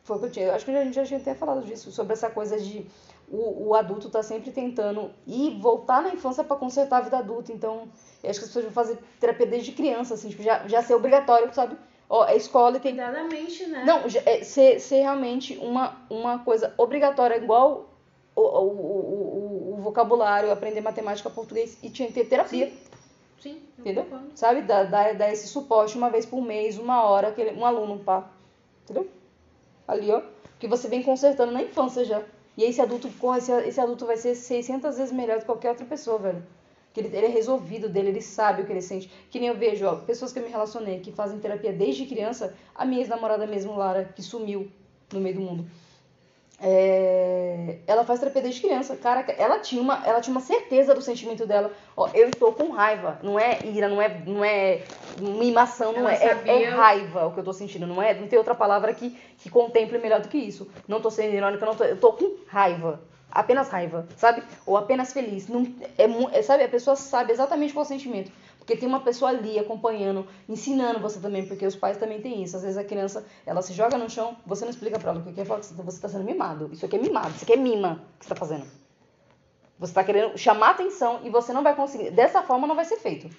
[0.05, 0.47] Foi o que eu tinha.
[0.47, 2.87] eu Acho que a gente já tinha até falado disso, sobre essa coisa de
[3.31, 7.53] o, o adulto tá sempre tentando ir voltar na infância para consertar a vida adulta.
[7.53, 7.89] Então,
[8.23, 10.95] eu acho que as pessoas vão fazer terapia desde criança, assim, tipo, já, já ser
[10.95, 11.77] obrigatório, sabe?
[12.11, 13.85] Ó, é escola tem Cuidadamente, né?
[13.85, 17.91] não, é, ser, ser realmente uma, uma coisa obrigatória, igual
[18.35, 22.77] o, o, o, o, o vocabulário, aprender matemática, português e tinha que ter terapia, Sim,
[23.47, 24.05] eu entendeu?
[24.05, 24.31] concordo.
[24.35, 24.63] Sabe?
[24.63, 28.31] Dar, dar, dar esse suporte uma vez por mês, uma hora, aquele, um aluno, pá.
[28.85, 29.09] Entendeu?
[29.87, 30.23] Ali, ó.
[30.59, 32.23] Que você vem consertando na infância já.
[32.57, 35.71] E esse adulto, porra, esse, esse adulto vai ser 600 vezes melhor do que qualquer
[35.71, 36.45] outra pessoa, velho.
[36.93, 39.09] Que ele, ele é resolvido dele, ele sabe o que ele sente.
[39.31, 42.57] Que nem eu vejo, ó, pessoas que eu me relacionei, que fazem terapia desde criança.
[42.75, 44.69] A minha ex-namorada mesmo, Lara, que sumiu
[45.13, 45.71] no meio do mundo.
[46.61, 48.97] É, ela faz terapia desde criança.
[48.97, 51.71] Cara, ela tinha uma, ela tinha uma certeza do sentimento dela.
[51.97, 53.19] Ó, eu estou com raiva.
[53.23, 54.83] Não é ira, não é, não é
[55.17, 57.87] mimação, não é, é, é raiva o que eu tô sentindo.
[57.87, 60.69] Não é, não tem outra palavra que, que contemple melhor do que isso.
[60.87, 63.01] Não tô sendo irônica, não tô, eu tô com raiva.
[63.31, 64.43] Apenas raiva, sabe?
[64.67, 65.49] Ou apenas feliz.
[65.49, 65.63] Não,
[65.99, 66.65] é, é, sabe?
[66.65, 68.33] A pessoa sabe exatamente qual é o sentimento.
[68.69, 72.55] Porque tem uma pessoa ali acompanhando, ensinando você também, porque os pais também têm isso.
[72.55, 75.23] Às vezes a criança, ela se joga no chão, você não explica pra ela o
[75.33, 76.69] que é, fala que você tá sendo mimado.
[76.71, 78.67] Isso aqui é mimado, isso aqui é mima que você tá fazendo.
[79.79, 82.11] Você tá querendo chamar atenção e você não vai conseguir.
[82.11, 83.31] Dessa forma não vai ser feito.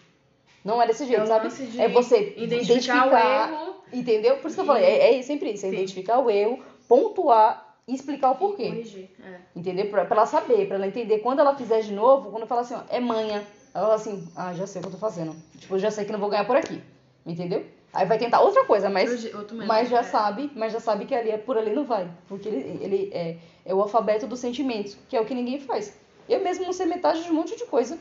[0.66, 1.48] Não é desse jeito, É sabe?
[1.50, 3.76] de É você identificar o erro.
[3.94, 4.38] Entendeu?
[4.38, 5.76] Por isso que eu falei, é, é sempre isso, é Sim.
[5.76, 8.66] identificar o erro, pontuar e explicar o porquê.
[8.70, 9.12] corrigir.
[9.24, 9.42] É.
[9.56, 9.92] Entendeu?
[9.92, 11.20] Pra, pra ela saber, pra ela entender.
[11.20, 13.44] Quando ela fizer de novo, quando eu falar assim, ó, é manha.
[13.74, 15.36] Ela fala assim, ah, já sei o que eu tô fazendo.
[15.58, 16.82] Tipo, já sei que não vou ganhar por aqui.
[17.26, 17.66] Entendeu?
[17.92, 20.04] Aí vai tentar outra coisa, mas, Outro mas já é.
[20.04, 22.10] sabe, mas já sabe que ali é por ali não vai.
[22.28, 25.98] Porque ele, ele é, é o alfabeto dos sentimentos, que é o que ninguém faz.
[26.28, 27.98] Eu mesmo não sei metade de um monte de coisa.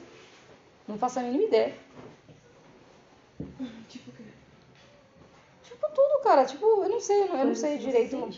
[0.87, 1.75] Não faço a mínima ideia.
[3.89, 4.25] Tipo, o quê?
[5.65, 6.45] Tipo, tudo, cara.
[6.45, 8.31] Tipo, eu não sei, eu não, eu não sei direito.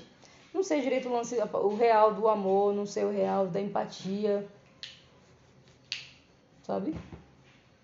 [0.55, 4.47] Não sei direito o lance, o real do amor, não sei o real da empatia.
[6.71, 6.95] Sabe?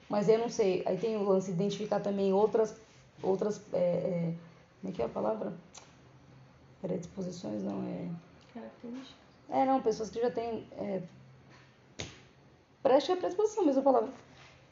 [0.09, 0.85] Mas eu não sei.
[0.87, 2.77] Aí tem o lance de identificar também outras.
[3.21, 4.35] outras é, é,
[4.81, 5.53] como é que é a palavra?
[6.81, 8.09] Predisposições, não é.
[8.55, 9.19] Característica.
[9.51, 10.69] É, não, pessoas que já têm.
[10.79, 11.03] É,
[12.85, 14.13] que é predisposição mesmo a palavra.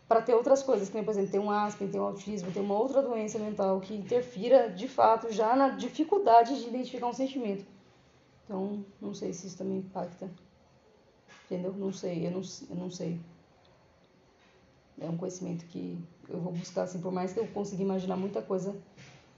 [0.07, 2.63] Para ter outras coisas, que nem, por exemplo, tem um Aspen, tem um autismo, tem
[2.63, 7.67] uma outra doença mental que interfira, de fato, já na dificuldade de identificar um sentimento.
[8.45, 10.31] Então, não sei se isso também impacta.
[11.47, 11.73] Entendeu?
[11.73, 13.19] Não sei, eu não, eu não sei.
[15.01, 18.41] É um conhecimento que eu vou buscar, assim, por mais que eu consiga imaginar muita
[18.41, 18.75] coisa,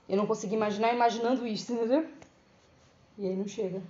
[0.07, 2.05] eu não consigo imaginar imaginando isso, entendeu?
[3.17, 3.81] E aí não chega.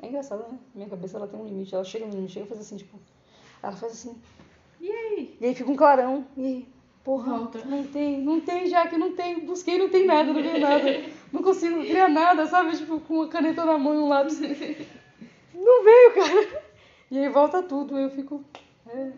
[0.00, 0.58] É engraçado, né?
[0.74, 1.74] Minha cabeça ela tem um limite.
[1.74, 2.98] Ela chega limite, chega e faz assim, tipo.
[3.62, 4.16] Ela faz assim.
[4.80, 5.36] E aí?
[5.40, 6.26] E aí fica um clarão.
[6.36, 6.68] E aí,
[7.04, 7.64] porra, Volta.
[7.64, 9.46] não tem, não tem, já que não tem.
[9.46, 10.84] Busquei, não tem nada, não veio nada.
[11.32, 12.76] Não consigo criar nada, sabe?
[12.76, 14.40] Tipo, com uma caneta na mão e um lápis.
[15.54, 16.62] Não veio, cara.
[17.10, 17.96] E aí volta tudo.
[17.96, 18.44] Eu fico.
[18.86, 19.12] É,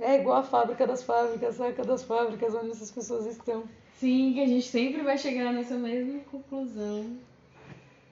[0.00, 3.64] é igual a fábrica das fábricas, saca das fábricas onde essas pessoas estão.
[3.98, 7.18] Sim, que a gente sempre vai chegar nessa mesma conclusão.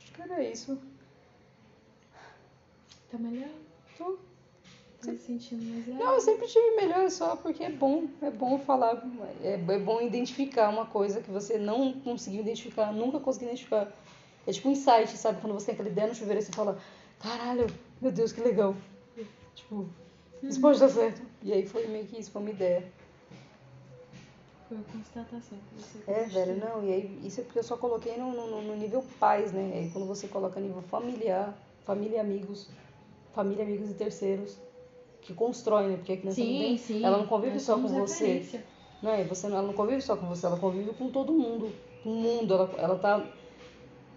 [0.00, 0.78] Acho que era isso.
[3.10, 3.48] Tá melhor?
[3.96, 4.18] Tô.
[5.00, 6.02] Tá se sentindo mais leve?
[6.02, 9.06] Não, eu sempre tive melhor só porque é bom, é bom falar,
[9.42, 13.92] é, é bom identificar uma coisa que você não conseguiu identificar, nunca conseguiu identificar.
[14.44, 15.40] É tipo um insight, sabe?
[15.40, 16.78] Quando você tem aquela ideia no chuveiro e você fala,
[17.20, 17.66] caralho,
[18.00, 18.74] meu Deus, que legal.
[19.54, 19.88] Tipo,
[20.42, 21.22] isso pode dar certo.
[21.46, 22.82] E aí foi meio que isso, foi uma ideia.
[24.66, 27.76] Foi uma constatação que você É, velho, não, e aí isso é porque eu só
[27.76, 29.70] coloquei no, no, no nível pais, né?
[29.72, 32.68] Aí quando você coloca nível familiar, família e amigos,
[33.32, 34.58] família, amigos e terceiros,
[35.22, 35.96] que constroem, né?
[35.98, 37.04] Porque a criança não Sim, sim.
[37.04, 38.60] ela não convive Nós só com você.
[39.00, 39.22] Não é?
[39.22, 41.72] Você ela não convive só com você, ela convive com todo mundo.
[42.02, 42.54] Com o mundo.
[42.54, 43.24] Ela, ela tá.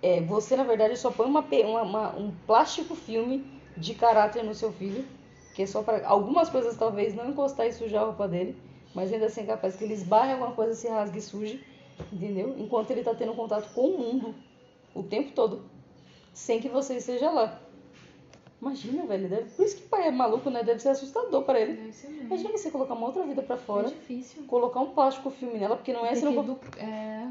[0.02, 3.46] É, você, na verdade, só põe uma, uma, uma, um plástico filme
[3.78, 5.06] de caráter no seu filho.
[5.54, 8.56] Que é só para algumas coisas talvez não encostar e sujar a roupa dele.
[8.94, 11.64] Mas ainda assim é capaz que ele esbarre alguma coisa, se rasgue e suje.
[12.12, 12.56] Entendeu?
[12.58, 14.36] Enquanto ele tá tendo contato com o mundo
[14.94, 15.64] o tempo todo.
[16.34, 17.60] Sem que você esteja lá.
[18.62, 19.30] Imagina, velho.
[19.30, 19.50] Deve...
[19.52, 20.64] Por isso que pai é maluco, né?
[20.64, 21.94] Deve ser assustador pra ele.
[22.22, 24.44] Imagina você colocar uma outra vida pra fora, É difícil.
[24.44, 27.28] colocar um plástico filme nela, porque não é Tem você não, que é...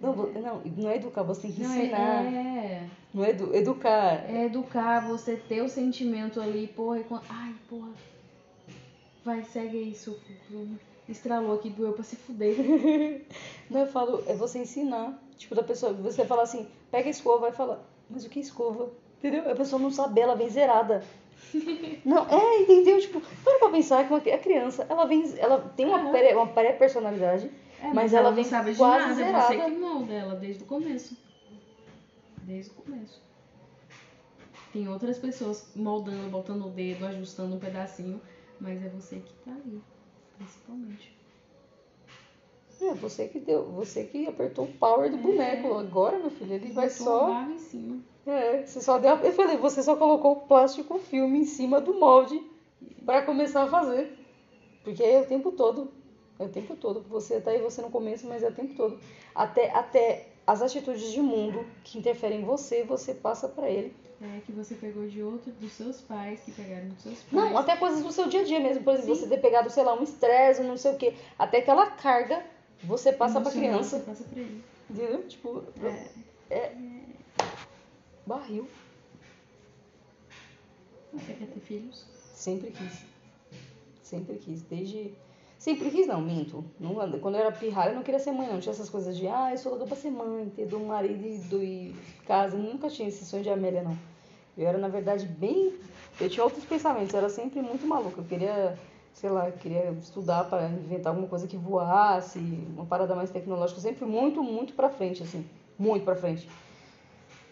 [0.00, 2.24] não, não, não é educar, você tem que Não, é, ensinar.
[2.24, 2.82] é,
[3.14, 3.54] Não é edu...
[3.54, 4.24] educar.
[4.30, 7.22] é educar, você ter o sentimento ali, porra, e quando...
[7.28, 7.90] Ai, porra.
[9.24, 10.18] Vai, segue isso.
[11.08, 12.54] Estralou aqui, doeu pra se fuder.
[13.68, 15.18] Não, eu falo, é você ensinar.
[15.36, 18.42] Tipo, da pessoa, você fala assim, pega a escova e fala, mas o que é
[18.42, 18.90] escova?
[19.18, 19.50] Entendeu?
[19.50, 21.02] A pessoa não sabe, ela vem zerada.
[22.04, 23.00] Não, é, entendeu?
[23.00, 26.10] Tipo, para pra pensar que uma, a criança, ela vem, ela tem uma Aham.
[26.10, 27.50] pré- uma pré-personalidade,
[27.82, 29.54] É, Mas ela não vem sabe de quase nada, zerada.
[29.54, 31.16] é você que molda ela desde o começo.
[32.42, 33.22] Desde o começo.
[34.72, 38.20] Tem outras pessoas moldando, botando o dedo, ajustando um pedacinho,
[38.60, 39.82] mas é você que tá ali,
[40.36, 41.16] principalmente.
[42.82, 45.74] é você que deu, você que apertou o power do boneco.
[45.76, 47.42] Agora, meu filho, ele vai só.
[47.50, 48.00] em cima.
[48.26, 49.16] É, você só deu.
[49.16, 52.40] Eu falei, você só colocou o plástico filme em cima do molde
[53.04, 54.16] pra começar a fazer.
[54.84, 55.90] Porque é o tempo todo.
[56.40, 57.02] É o tempo todo.
[57.02, 58.98] Você tá aí, você no começo, mas é o tempo todo.
[59.34, 63.94] Até, até as atitudes de mundo que interferem em você, você passa pra ele.
[64.22, 67.32] É que você pegou de outro, dos seus pais, que pegaram dos seus pais.
[67.32, 68.82] Não, até coisas do seu dia a dia mesmo.
[68.82, 69.20] Por exemplo, Sim.
[69.22, 71.14] você ter pegado, sei lá, um estresse, um não sei o quê.
[71.38, 72.42] Até aquela carga
[72.82, 73.98] você passa pra criança.
[73.98, 74.64] Você passa pra ele.
[74.88, 75.28] Entendeu?
[75.28, 75.62] Tipo,
[76.50, 76.72] É.
[78.26, 78.66] barril.
[81.12, 82.04] Você quer ter filhos?
[82.34, 83.04] Sempre quis.
[84.02, 84.62] Sempre quis.
[84.62, 85.12] Desde.
[85.60, 86.64] Sempre quis, não, minto.
[86.80, 88.60] Não, quando eu era pirralha, eu não queria ser mãe, não.
[88.60, 91.36] Tinha essas coisas de, ah, eu sou louca pra ser mãe, ter do marido e
[91.36, 91.94] do e
[92.26, 92.56] casa.
[92.56, 93.94] Nunca tinha esse sonho de Amélia, não.
[94.56, 95.74] Eu era, na verdade, bem.
[96.18, 98.22] Eu tinha outros pensamentos, eu era sempre muito maluca.
[98.22, 98.78] Eu queria,
[99.12, 103.78] sei lá, eu queria estudar para inventar alguma coisa que voasse, uma parada mais tecnológica.
[103.78, 105.44] Eu sempre muito, muito pra frente, assim.
[105.78, 106.48] Muito pra frente.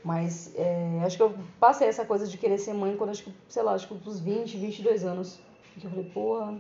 [0.03, 3.33] Mas é, acho que eu passei essa coisa de querer ser mãe quando, acho que,
[3.51, 5.39] sei lá, acho que uns 20, 22 anos.
[5.79, 6.59] Que eu falei, porra.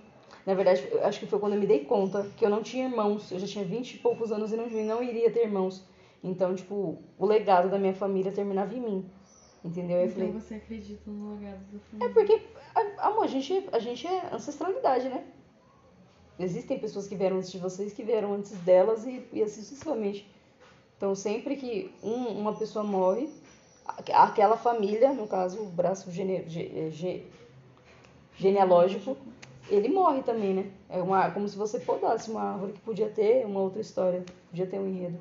[0.48, 3.30] Na verdade, acho que foi quando eu me dei conta que eu não tinha irmãos.
[3.30, 5.84] Eu já tinha 20 e poucos anos e não, não iria ter irmãos.
[6.24, 9.10] Então, tipo, o legado da minha família terminava em mim.
[9.62, 9.98] Entendeu?
[10.02, 12.14] Então falei, você acredita no legado da é família.
[12.14, 12.40] porque,
[12.74, 15.22] a- amor, a gente, a gente é ancestralidade, né?
[16.38, 20.26] Existem pessoas que vieram antes de vocês, que vieram antes delas e, e assim sucessivamente.
[20.96, 23.28] Então, sempre que um- uma pessoa morre,
[24.14, 27.26] aquela família, no caso, o braço gene, ge- ge-
[28.38, 29.14] genealógico,
[29.70, 30.70] ele morre também, né?
[30.88, 34.66] É uma, como se você podasse uma árvore que podia ter uma outra história, podia
[34.66, 35.18] ter um enredo.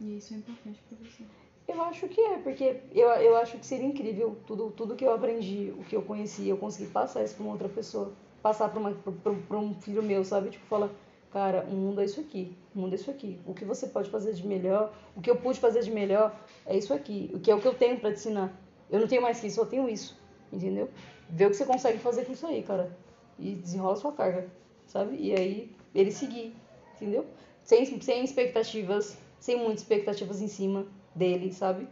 [0.00, 1.24] E isso é importante pra você.
[1.68, 5.12] Eu acho que é, porque eu, eu acho que seria incrível tudo, tudo que eu
[5.12, 8.12] aprendi, o que eu conheci, eu conseguir passar isso pra uma outra pessoa.
[8.42, 10.50] Passar pra um filho meu, sabe?
[10.50, 10.90] Tipo, falar,
[11.30, 13.38] cara, o mundo é isso aqui, o mundo é isso aqui.
[13.46, 16.34] O que você pode fazer de melhor, o que eu pude fazer de melhor
[16.66, 17.30] é isso aqui.
[17.32, 18.52] O que é o que eu tenho pra te ensinar.
[18.90, 20.20] Eu não tenho mais que isso, eu tenho isso,
[20.52, 20.90] entendeu?
[21.30, 22.94] Vê o que você consegue fazer com isso aí, cara.
[23.42, 24.48] E desenrola sua carga,
[24.86, 25.16] sabe?
[25.18, 26.54] E aí, ele seguir,
[26.94, 27.26] entendeu?
[27.64, 31.88] Sem, sem expectativas, sem muitas expectativas em cima dele, sabe?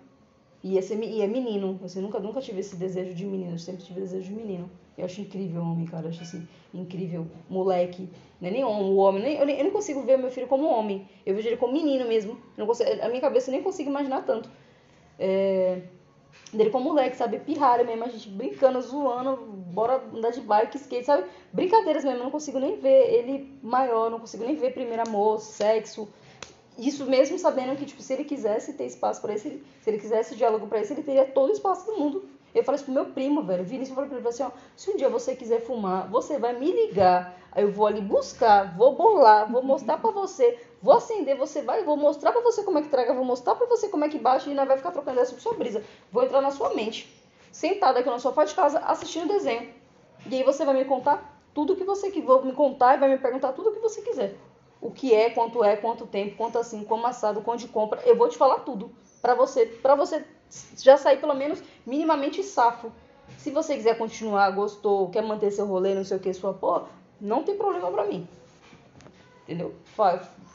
[0.62, 1.80] E, esse, e é menino.
[1.94, 4.70] Eu nunca, nunca tive esse desejo de menino, eu sempre tive desejo de menino.
[4.96, 6.06] Eu acho incrível homem, cara.
[6.06, 7.26] Eu acho assim, incrível.
[7.48, 8.08] Moleque.
[8.40, 9.22] Não é nem homem, o homem.
[9.22, 11.08] Nem, eu, nem, eu nem consigo ver meu filho como homem.
[11.24, 12.32] Eu vejo ele como menino mesmo.
[12.32, 14.50] Eu não consigo, a minha cabeça eu nem consigo imaginar tanto.
[15.18, 15.82] É,
[16.52, 17.38] dele como moleque, sabe?
[17.38, 21.24] Pirralha mesmo, a gente brincando, zoando, bora andar de bike, skate, sabe?
[21.52, 25.40] Brincadeiras mesmo, eu não consigo nem ver ele maior, não consigo nem ver primeiro amor,
[25.40, 26.08] sexo.
[26.78, 29.48] Isso mesmo sabendo que, tipo, se ele quisesse ter espaço pra isso,
[29.80, 32.28] se ele quisesse diálogo pra isso, ele teria todo o espaço do mundo.
[32.54, 33.64] Eu falei isso pro meu primo, velho.
[33.64, 36.72] Vinícius falou pra ele assim, ó, se um dia você quiser fumar, você vai me
[36.72, 37.36] ligar.
[37.52, 41.84] Aí eu vou ali buscar, vou bolar, vou mostrar pra você, vou acender, você vai,
[41.84, 44.18] vou mostrar pra você como é que traga, vou mostrar pra você como é que
[44.18, 45.82] baixa e nós vai ficar trocando essa sua brisa.
[46.11, 47.09] Vou entrar na sua mente,
[47.52, 49.72] sentada aqui no sofá de casa, assistindo desenho.
[50.26, 53.09] E aí você vai me contar tudo que você que vou me contar e vai
[53.09, 54.36] me perguntar tudo o que você quiser.
[54.80, 58.16] O que é, quanto é, quanto tempo, quanto assim, como assado, quanto de compra, eu
[58.16, 58.90] vou te falar tudo
[59.20, 60.24] Pra você, para você
[60.78, 62.90] já sair pelo menos minimamente safo.
[63.38, 66.86] Se você quiser continuar, gostou, quer manter seu rolê, não sei o que, sua porra,
[67.20, 68.26] não tem problema pra mim.
[69.42, 69.74] Entendeu?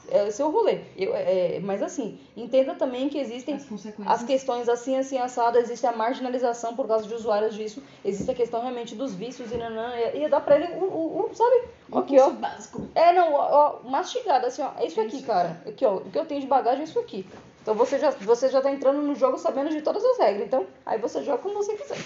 [0.09, 0.81] É seu rolê.
[0.97, 3.65] Eu, é, mas assim, entenda também que existem As
[4.05, 8.35] as, questões assim, assim, assada, existe a marginalização por causa de usuários disso, existe a
[8.35, 11.67] questão realmente dos vícios e nanã, e dar pra ele o, o, o sabe?
[11.91, 12.29] Um Aqui, ó.
[12.31, 12.87] básico.
[12.93, 15.61] É, não, ó, ó, mastigado, assim, ó, é isso aqui, cara.
[15.65, 17.25] Aqui, ó, o que eu tenho de bagagem é isso aqui.
[17.61, 20.45] Então você já, você já tá entrando no jogo sabendo de todas as regras.
[20.45, 21.97] Então, aí você joga como você quiser.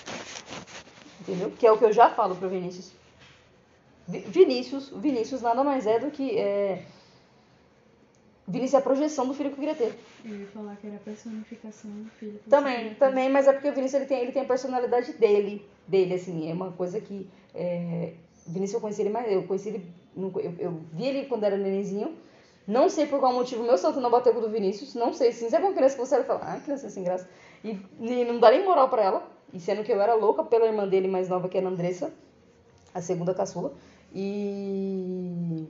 [1.19, 1.51] Entendeu?
[1.51, 2.91] Que é o que eu já falo pro Vinícius.
[4.07, 6.37] Vi- Vinícius, Vinícius nada mais é do que.
[6.37, 6.81] É...
[8.49, 9.93] Vinícius é a projeção do filho que eu queria ter.
[10.25, 12.39] Eu ia falar que era a personificação do filho.
[12.49, 16.15] Também, também, mas é porque o Vinícius ele tem, ele tem a personalidade dele, dele,
[16.15, 17.29] assim, é uma coisa que.
[17.53, 18.13] É...
[18.47, 19.31] Vinícius eu conheci ele mais.
[19.31, 19.85] Eu conheci ele.
[20.17, 22.17] Eu, eu vi ele quando era nenenzinho.
[22.65, 24.95] Não sei por qual motivo meu santo não bateu com o do Vinícius.
[24.95, 25.49] Não sei, sim.
[25.49, 27.29] Sabe uma criança que você olha e fala, ah, criança sem graça.
[27.63, 29.27] E, e não dá nem moral pra ela.
[29.53, 32.11] E sendo que eu era louca pela irmã dele mais nova, que era a Andressa,
[32.93, 33.73] a segunda caçula.
[34.13, 35.67] E.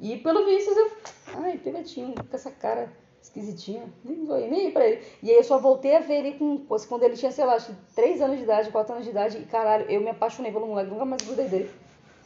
[0.00, 0.90] E pelo Vinícius eu.
[1.34, 2.90] Ai, pivetinho, com essa cara
[3.22, 3.84] esquisitinha.
[4.02, 5.02] Nem vou nem pra ele.
[5.22, 6.64] E aí eu só voltei a ver ele com.
[6.88, 9.38] Quando ele tinha, sei lá, acho que 3 anos de idade, 4 anos de idade.
[9.38, 11.70] E caralho, eu me apaixonei pelo moleque, nunca mais grudei dele.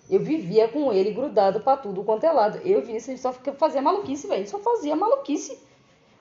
[0.09, 2.59] Eu vivia com ele grudado pra tudo quanto é lado.
[2.59, 4.47] Eu e o Vinícius, a gente só fazia maluquice, velho.
[4.47, 5.59] Só fazia maluquice.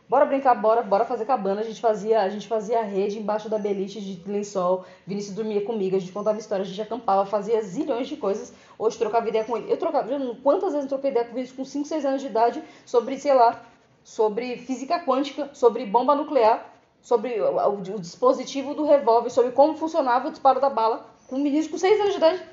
[0.09, 1.61] Bora brincar, bora, bora fazer cabana.
[1.61, 4.85] A gente fazia, a gente fazia rede embaixo da beliche de lençol.
[5.07, 8.53] Vinícius dormia comigo, a gente contava histórias, a gente acampava, fazia zilhões de coisas.
[8.77, 9.71] Hoje trocava ideia com ele.
[9.71, 10.07] Eu trocava,
[10.43, 13.17] quantas vezes eu troquei ideia com o Vinícius com 5, 6 anos de idade sobre,
[13.17, 13.61] sei lá,
[14.03, 16.69] sobre física quântica, sobre bomba nuclear,
[17.01, 21.07] sobre o, o- o dispositivo do revólver, sobre como funcionava o disparo da bala.
[21.27, 22.43] Com menino com 6 anos de idade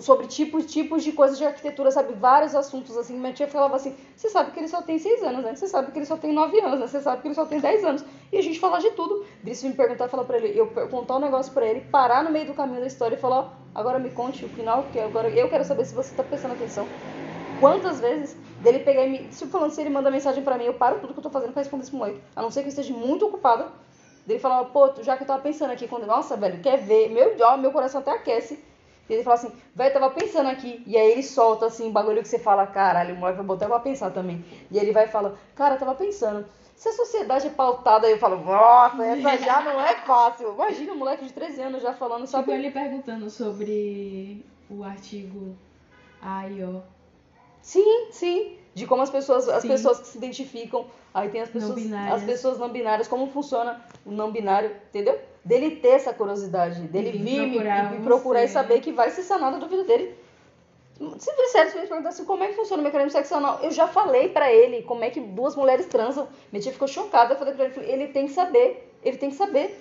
[0.00, 2.12] sobre tipos, tipos de coisas de arquitetura, sabe?
[2.14, 3.16] Vários assuntos assim.
[3.16, 5.54] Minha tia falava assim: você sabe que ele só tem 6 anos, né?
[5.54, 6.86] Você sabe que ele só tem 9 anos, né?
[6.88, 8.04] Você sabe que ele só tem 10 anos.
[8.32, 9.24] E a gente falava de tudo.
[9.42, 12.46] Vinícius me perguntar, falar pra ele, eu contar um negócio pra ele, parar no meio
[12.46, 15.48] do caminho da história e falar: ó, agora me conte o final, que agora eu
[15.48, 16.86] quero saber se você tá prestando atenção.
[17.60, 19.32] Quantas vezes dele pegar e me.
[19.32, 21.52] Se falando se ele manda mensagem pra mim, eu paro tudo que eu tô fazendo
[21.52, 22.20] pra responder esse moleque.
[22.34, 23.68] A não ser que eu esteja muito ocupada.
[24.26, 27.10] Dele falava, pô, já que eu tava pensando aqui, quando, nossa, velho, quer ver?
[27.10, 28.58] Meu, ó, meu coração até aquece.
[29.08, 30.82] E ele fala assim, velho, tava pensando aqui.
[30.86, 33.66] E aí ele solta assim, um bagulho que você fala, caralho, o moleque vai botar
[33.66, 34.44] pra pensar também.
[34.70, 36.44] E ele vai e fala, cara, tava pensando.
[36.74, 40.52] Se a sociedade é pautada, aí eu falo, nossa, essa já não é fácil.
[40.52, 42.52] Imagina um moleque de 13 anos já falando, Tipo, sabe?
[42.52, 45.56] ele perguntando sobre o artigo
[46.20, 46.82] A e O.
[47.62, 48.58] Sim, sim.
[48.74, 49.68] De como as pessoas, as Sim.
[49.68, 50.84] pessoas que se identificam,
[51.14, 52.14] aí tem as pessoas, binárias.
[52.16, 55.18] as pessoas não binárias, como funciona o não binário, entendeu?
[55.46, 58.02] Dele ter essa curiosidade, dele vir vir me- procurar me você.
[58.04, 60.12] procurar e saber que vai ser sanada a dúvida dele.
[61.18, 63.86] Se sério, se ele perguntar assim, como é que funciona o mecanismo sexual, eu já
[63.86, 66.26] falei pra ele como é que duas mulheres transam.
[66.50, 69.36] Minha tia ficou chocada, eu falei pra ele, ele tem que saber, ele tem que
[69.36, 69.78] saber.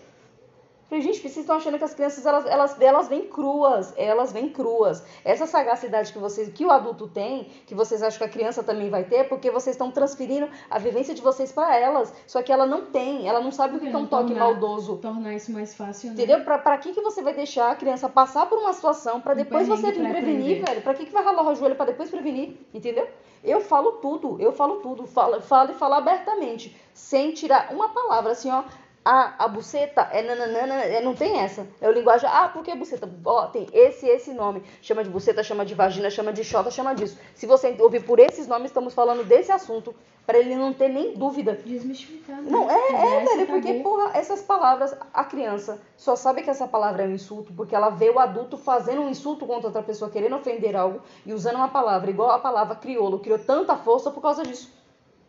[0.87, 4.49] Falei, gente, vocês estão achando que as crianças elas, elas, elas vêm cruas, elas vêm
[4.49, 5.03] cruas.
[5.23, 8.87] Essa sagacidade que vocês, que o adulto tem, que vocês acham que a criança também
[8.91, 12.13] vai ter, é porque vocês estão transferindo a vivência de vocês pra elas.
[12.27, 14.45] Só que ela não tem, ela não sabe o que Porque é um toque tornar-
[14.45, 14.97] maldoso.
[14.97, 16.13] Tornar isso mais fácil, né?
[16.13, 16.43] Entendeu?
[16.43, 19.67] Pra, pra que, que você vai deixar a criança passar por uma situação Um depois
[19.67, 20.65] você vir prevenir, aprender.
[20.67, 20.81] velho?
[20.83, 22.59] Pra que, que vai ralar o joelho pra depois prevenir?
[22.71, 23.07] Entendeu?
[23.43, 25.07] Eu falo tudo, eu falo tudo.
[25.07, 26.79] Falo, falo e falo abertamente.
[26.93, 28.63] Sem tirar uma palavra, assim, ó.
[29.07, 31.67] A, a buceta é nananana, é, não tem essa.
[31.79, 32.27] É o linguagem.
[32.27, 33.07] Ah, por que buceta?
[33.23, 34.63] Ó, tem esse esse nome.
[34.81, 37.15] Chama de buceta, chama de vagina, chama de xota, chama disso.
[37.35, 39.93] Se você ouvir por esses nomes, estamos falando desse assunto.
[40.25, 41.53] Pra ele não ter nem dúvida.
[41.63, 42.49] Desmistificar, né?
[42.49, 46.49] Não, é, Quebrar é, esse velho, porque, porra, essas palavras, a criança só sabe que
[46.49, 49.83] essa palavra é um insulto porque ela vê o adulto fazendo um insulto contra outra
[49.83, 54.09] pessoa, querendo ofender algo e usando uma palavra igual a palavra crioulo, criou tanta força
[54.09, 54.73] por causa disso.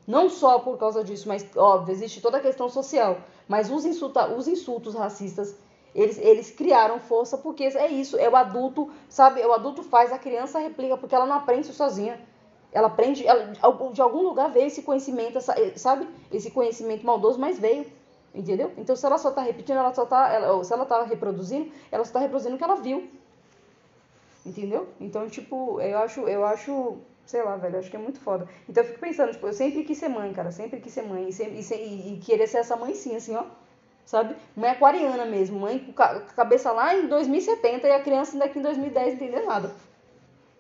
[0.07, 3.19] Não só por causa disso, mas, óbvio, existe toda a questão social.
[3.49, 5.55] Mas os, insulta, os insultos racistas,
[5.95, 9.41] eles, eles criaram força porque é isso, é o adulto, sabe?
[9.45, 12.21] O adulto faz, a criança replica, porque ela não aprende sozinha.
[12.73, 13.53] Ela aprende, ela,
[13.93, 16.07] de algum lugar veio esse conhecimento, essa- sabe?
[16.31, 17.87] Esse conhecimento maldoso, mas veio.
[18.35, 18.71] Entendeu?
[18.77, 20.31] Então, se ela só tá repetindo, ela só tá.
[20.31, 23.09] Ela, se ela tá reproduzindo, ela só tá reproduzindo o que ela viu.
[24.45, 24.87] Entendeu?
[25.01, 26.97] Então, tipo, eu acho, eu acho,
[27.27, 28.49] sei lá, velho, acho que é muito foda.
[28.69, 31.29] Então eu fico pensando, tipo, eu sempre quis ser mãe, cara, sempre quis ser mãe.
[31.29, 33.45] E, sempre- e e- querer ser essa mãe sim, assim, ó.
[34.05, 34.37] Sabe?
[34.57, 38.63] Mãe aquariana mesmo, mãe com cabeça lá em 2070 e a criança ainda aqui em
[38.63, 39.73] 2010 entender nada.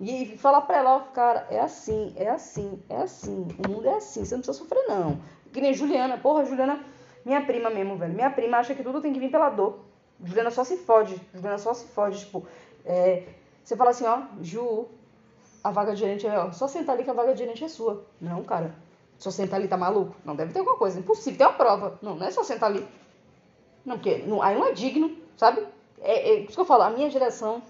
[0.00, 3.46] E, e falar pra ela, ó, cara, é assim, é assim, é assim.
[3.66, 5.18] O mundo é assim, você não precisa sofrer, não.
[5.52, 6.84] Que nem Juliana, porra, Juliana,
[7.24, 8.12] minha prima mesmo, velho.
[8.14, 9.78] Minha prima acha que tudo tem que vir pela dor.
[10.22, 11.18] Juliana só se fode.
[11.32, 12.46] Juliana só se fode, tipo,
[12.84, 13.22] é,
[13.64, 14.86] você fala assim, ó, Ju,
[15.66, 17.68] a vaga de gerente é, ó, só sentar ali que a vaga de gerente é
[17.68, 18.04] sua.
[18.20, 18.74] Não, cara.
[19.18, 20.14] Só sentar ali tá maluco?
[20.24, 20.98] Não, deve ter alguma coisa.
[20.98, 21.98] Impossível, tem uma prova.
[22.02, 22.86] Não, não é só sentar ali.
[23.84, 25.66] Não, porque não, aí não é digno, sabe?
[26.00, 27.62] É, é isso que eu falo, a minha geração,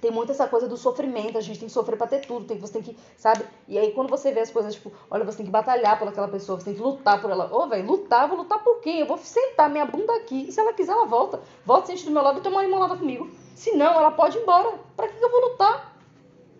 [0.00, 2.58] Tem muito essa coisa do sofrimento, a gente tem que sofrer pra ter tudo, tem,
[2.58, 3.44] você tem que, sabe?
[3.66, 6.28] E aí quando você vê as coisas, tipo, olha, você tem que batalhar por aquela
[6.28, 7.52] pessoa, você tem que lutar por ela.
[7.52, 9.00] Ô, velho, lutar, vou lutar por quem?
[9.00, 11.40] Eu vou sentar minha bunda aqui, e se ela quiser, ela volta.
[11.64, 13.28] Volta, sente do meu lado e toma uma limonada comigo.
[13.54, 14.78] Se não, ela pode ir embora.
[14.96, 15.97] Pra que que eu vou lutar?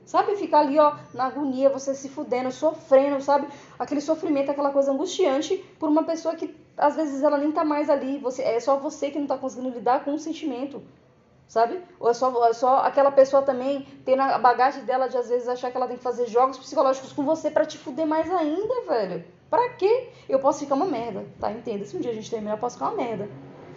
[0.08, 3.46] Sabe, ficar ali, ó, na agonia, você se fudendo, sofrendo, sabe?
[3.78, 7.90] Aquele sofrimento, aquela coisa angustiante por uma pessoa que às vezes ela nem tá mais
[7.90, 8.16] ali.
[8.20, 10.82] Você, é só você que não tá conseguindo lidar com o sentimento
[11.46, 11.82] sabe?
[12.00, 15.46] Ou é só, é só aquela pessoa também ter na bagagem dela de às vezes
[15.46, 18.82] achar que ela tem que fazer jogos psicológicos com você para te fuder mais ainda,
[18.88, 19.24] velho.
[19.50, 20.08] Pra quê?
[20.26, 21.52] Eu posso ficar uma merda, tá?
[21.52, 21.84] Entenda.
[21.84, 23.28] Se um dia a gente terminar, eu posso ficar uma merda.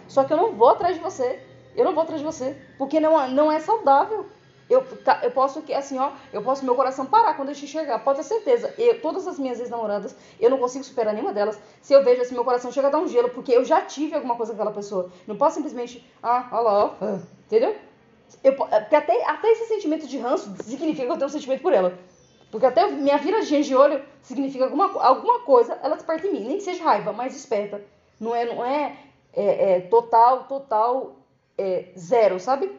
[0.08, 1.42] Só que eu não vou atrás de você.
[1.76, 2.56] Eu não vou atrás de você.
[2.78, 4.26] Porque não, não é saudável.
[4.72, 7.64] Eu, tá, eu posso que assim, ó, eu posso meu coração parar quando eu te
[7.64, 7.98] enxergar.
[7.98, 8.74] Pode ter certeza.
[8.78, 11.58] Eu, todas as minhas ex-namoradas, eu não consigo superar nenhuma delas.
[11.82, 14.14] Se eu vejo assim, meu coração chega a dar um gelo, porque eu já tive
[14.14, 15.10] alguma coisa com aquela pessoa.
[15.26, 17.76] Não posso simplesmente, ah, olha lá, ó, entendeu?
[18.42, 21.72] Eu, porque até, até esse sentimento de ranço significa que eu tenho um sentimento por
[21.72, 21.98] ela.
[22.50, 26.44] Porque até minha viradinha de olho significa alguma, alguma coisa, ela desperta em mim.
[26.44, 27.82] Nem que seja raiva, mas desperta.
[28.18, 28.96] Não é, não é,
[29.34, 31.16] é, é total, total
[31.58, 32.70] é, zero, sabe?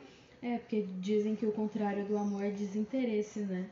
[0.44, 3.66] É, porque dizem que o contrário do amor é desinteresse, né?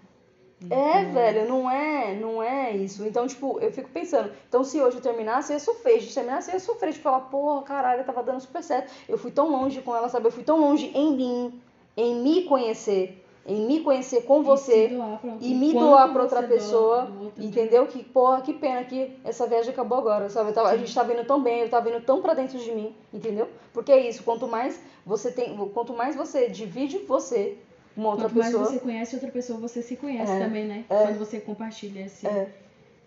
[0.70, 3.04] É, velho, não é, não é isso.
[3.06, 6.02] Então, tipo, eu fico pensando, então se hoje eu terminasse, eu ia sofrer.
[6.02, 6.94] Se terminasse, eu ia sofrer.
[6.94, 8.94] Tipo, falar, porra, caralho, tava dando super certo.
[9.10, 10.28] Eu fui tão longe com ela, sabe?
[10.28, 11.62] Eu fui tão longe em mim,
[11.98, 14.92] em me conhecer, em me conhecer com você
[15.40, 17.88] e, me doar pra outra pessoa, entendeu?
[17.88, 20.54] Que porra, que pena que essa viagem acabou agora, sabe?
[20.54, 22.96] Tava, a gente tá vindo tão bem, eu tava vindo tão pra dentro de mim,
[23.14, 23.50] entendeu?
[23.74, 27.58] Porque é isso, quanto mais você tem, quanto mais você divide você
[27.98, 28.62] uma outra quanto pessoa.
[28.62, 30.86] mais você conhece outra pessoa, você se conhece é, também, né?
[30.90, 32.28] É, Quando você compartilha esse.
[32.28, 32.48] É.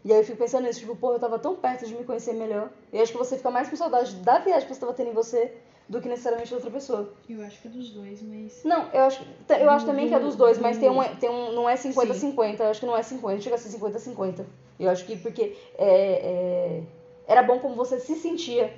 [0.05, 2.35] E aí eu fico pensando nisso, tipo, porra, eu tava tão perto de me conhecer
[2.35, 2.71] melhor.
[2.93, 5.15] E acho que você fica mais com saudade da viagem que você tava tendo em
[5.15, 5.51] você
[5.89, 7.13] do que necessariamente outra pessoa.
[7.29, 8.63] Eu acho que é dos dois, mas.
[8.65, 11.53] Não, eu acho, eu acho também que é dos dois, mas tem um, tem um
[11.53, 14.45] não é 50-50, eu acho que não é 50, chega a ser 50-50.
[14.79, 16.83] Eu acho que porque é, é,
[17.27, 18.73] era bom como você se sentia.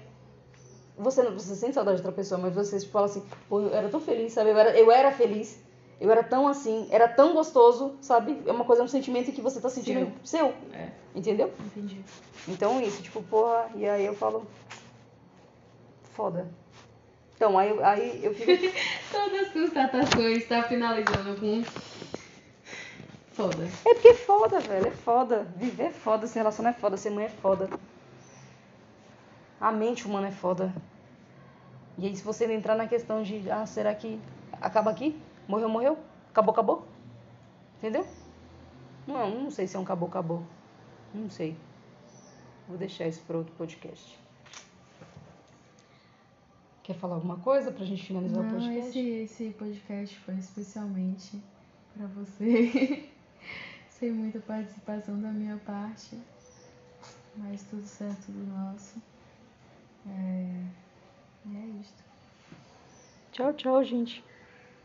[0.99, 3.89] Você você sente saudade de outra pessoa, mas você tipo, fala assim, pô, eu era
[3.89, 4.51] tão feliz, sabe?
[4.51, 5.61] Eu era, eu era feliz.
[6.01, 8.43] Eu era tão assim, era tão gostoso, sabe?
[8.47, 10.53] É uma coisa, um sentimento que você tá sentindo seu.
[10.53, 10.91] seu é.
[11.15, 11.53] Entendeu?
[11.59, 12.05] Entendi.
[12.47, 14.47] Então isso, tipo, porra, e aí eu falo.
[16.13, 16.47] Foda.
[17.35, 18.51] Então, aí, aí eu fico.
[19.13, 21.63] Todas as constatações tá finalizando com.
[23.33, 23.69] Foda.
[23.85, 24.89] É porque é foda, velho.
[24.89, 25.47] É foda.
[25.57, 27.69] Viver é foda, se relacionar é foda, ser mãe é foda.
[29.61, 30.75] A mente humana é foda.
[31.99, 34.19] E aí, se você entrar na questão de, ah, será que
[34.61, 35.19] acaba aqui?
[35.49, 35.99] Morreu, morreu?
[36.31, 36.87] Acabou, acabou?
[37.79, 38.07] Entendeu?
[39.07, 40.43] Não, não sei se é um acabou, acabou.
[41.15, 41.57] Não sei.
[42.69, 44.19] Vou deixar isso para outro podcast.
[46.83, 48.99] Quer falar alguma coisa pra gente finalizar Não, o podcast?
[48.99, 51.41] Esse, esse podcast foi especialmente
[51.97, 53.09] para você.
[53.91, 56.19] Sem muita participação da minha parte.
[57.37, 59.01] Mas tudo certo do nosso.
[60.09, 60.65] É...
[61.47, 62.05] E é isto.
[63.33, 64.25] Tchau, tchau, gente.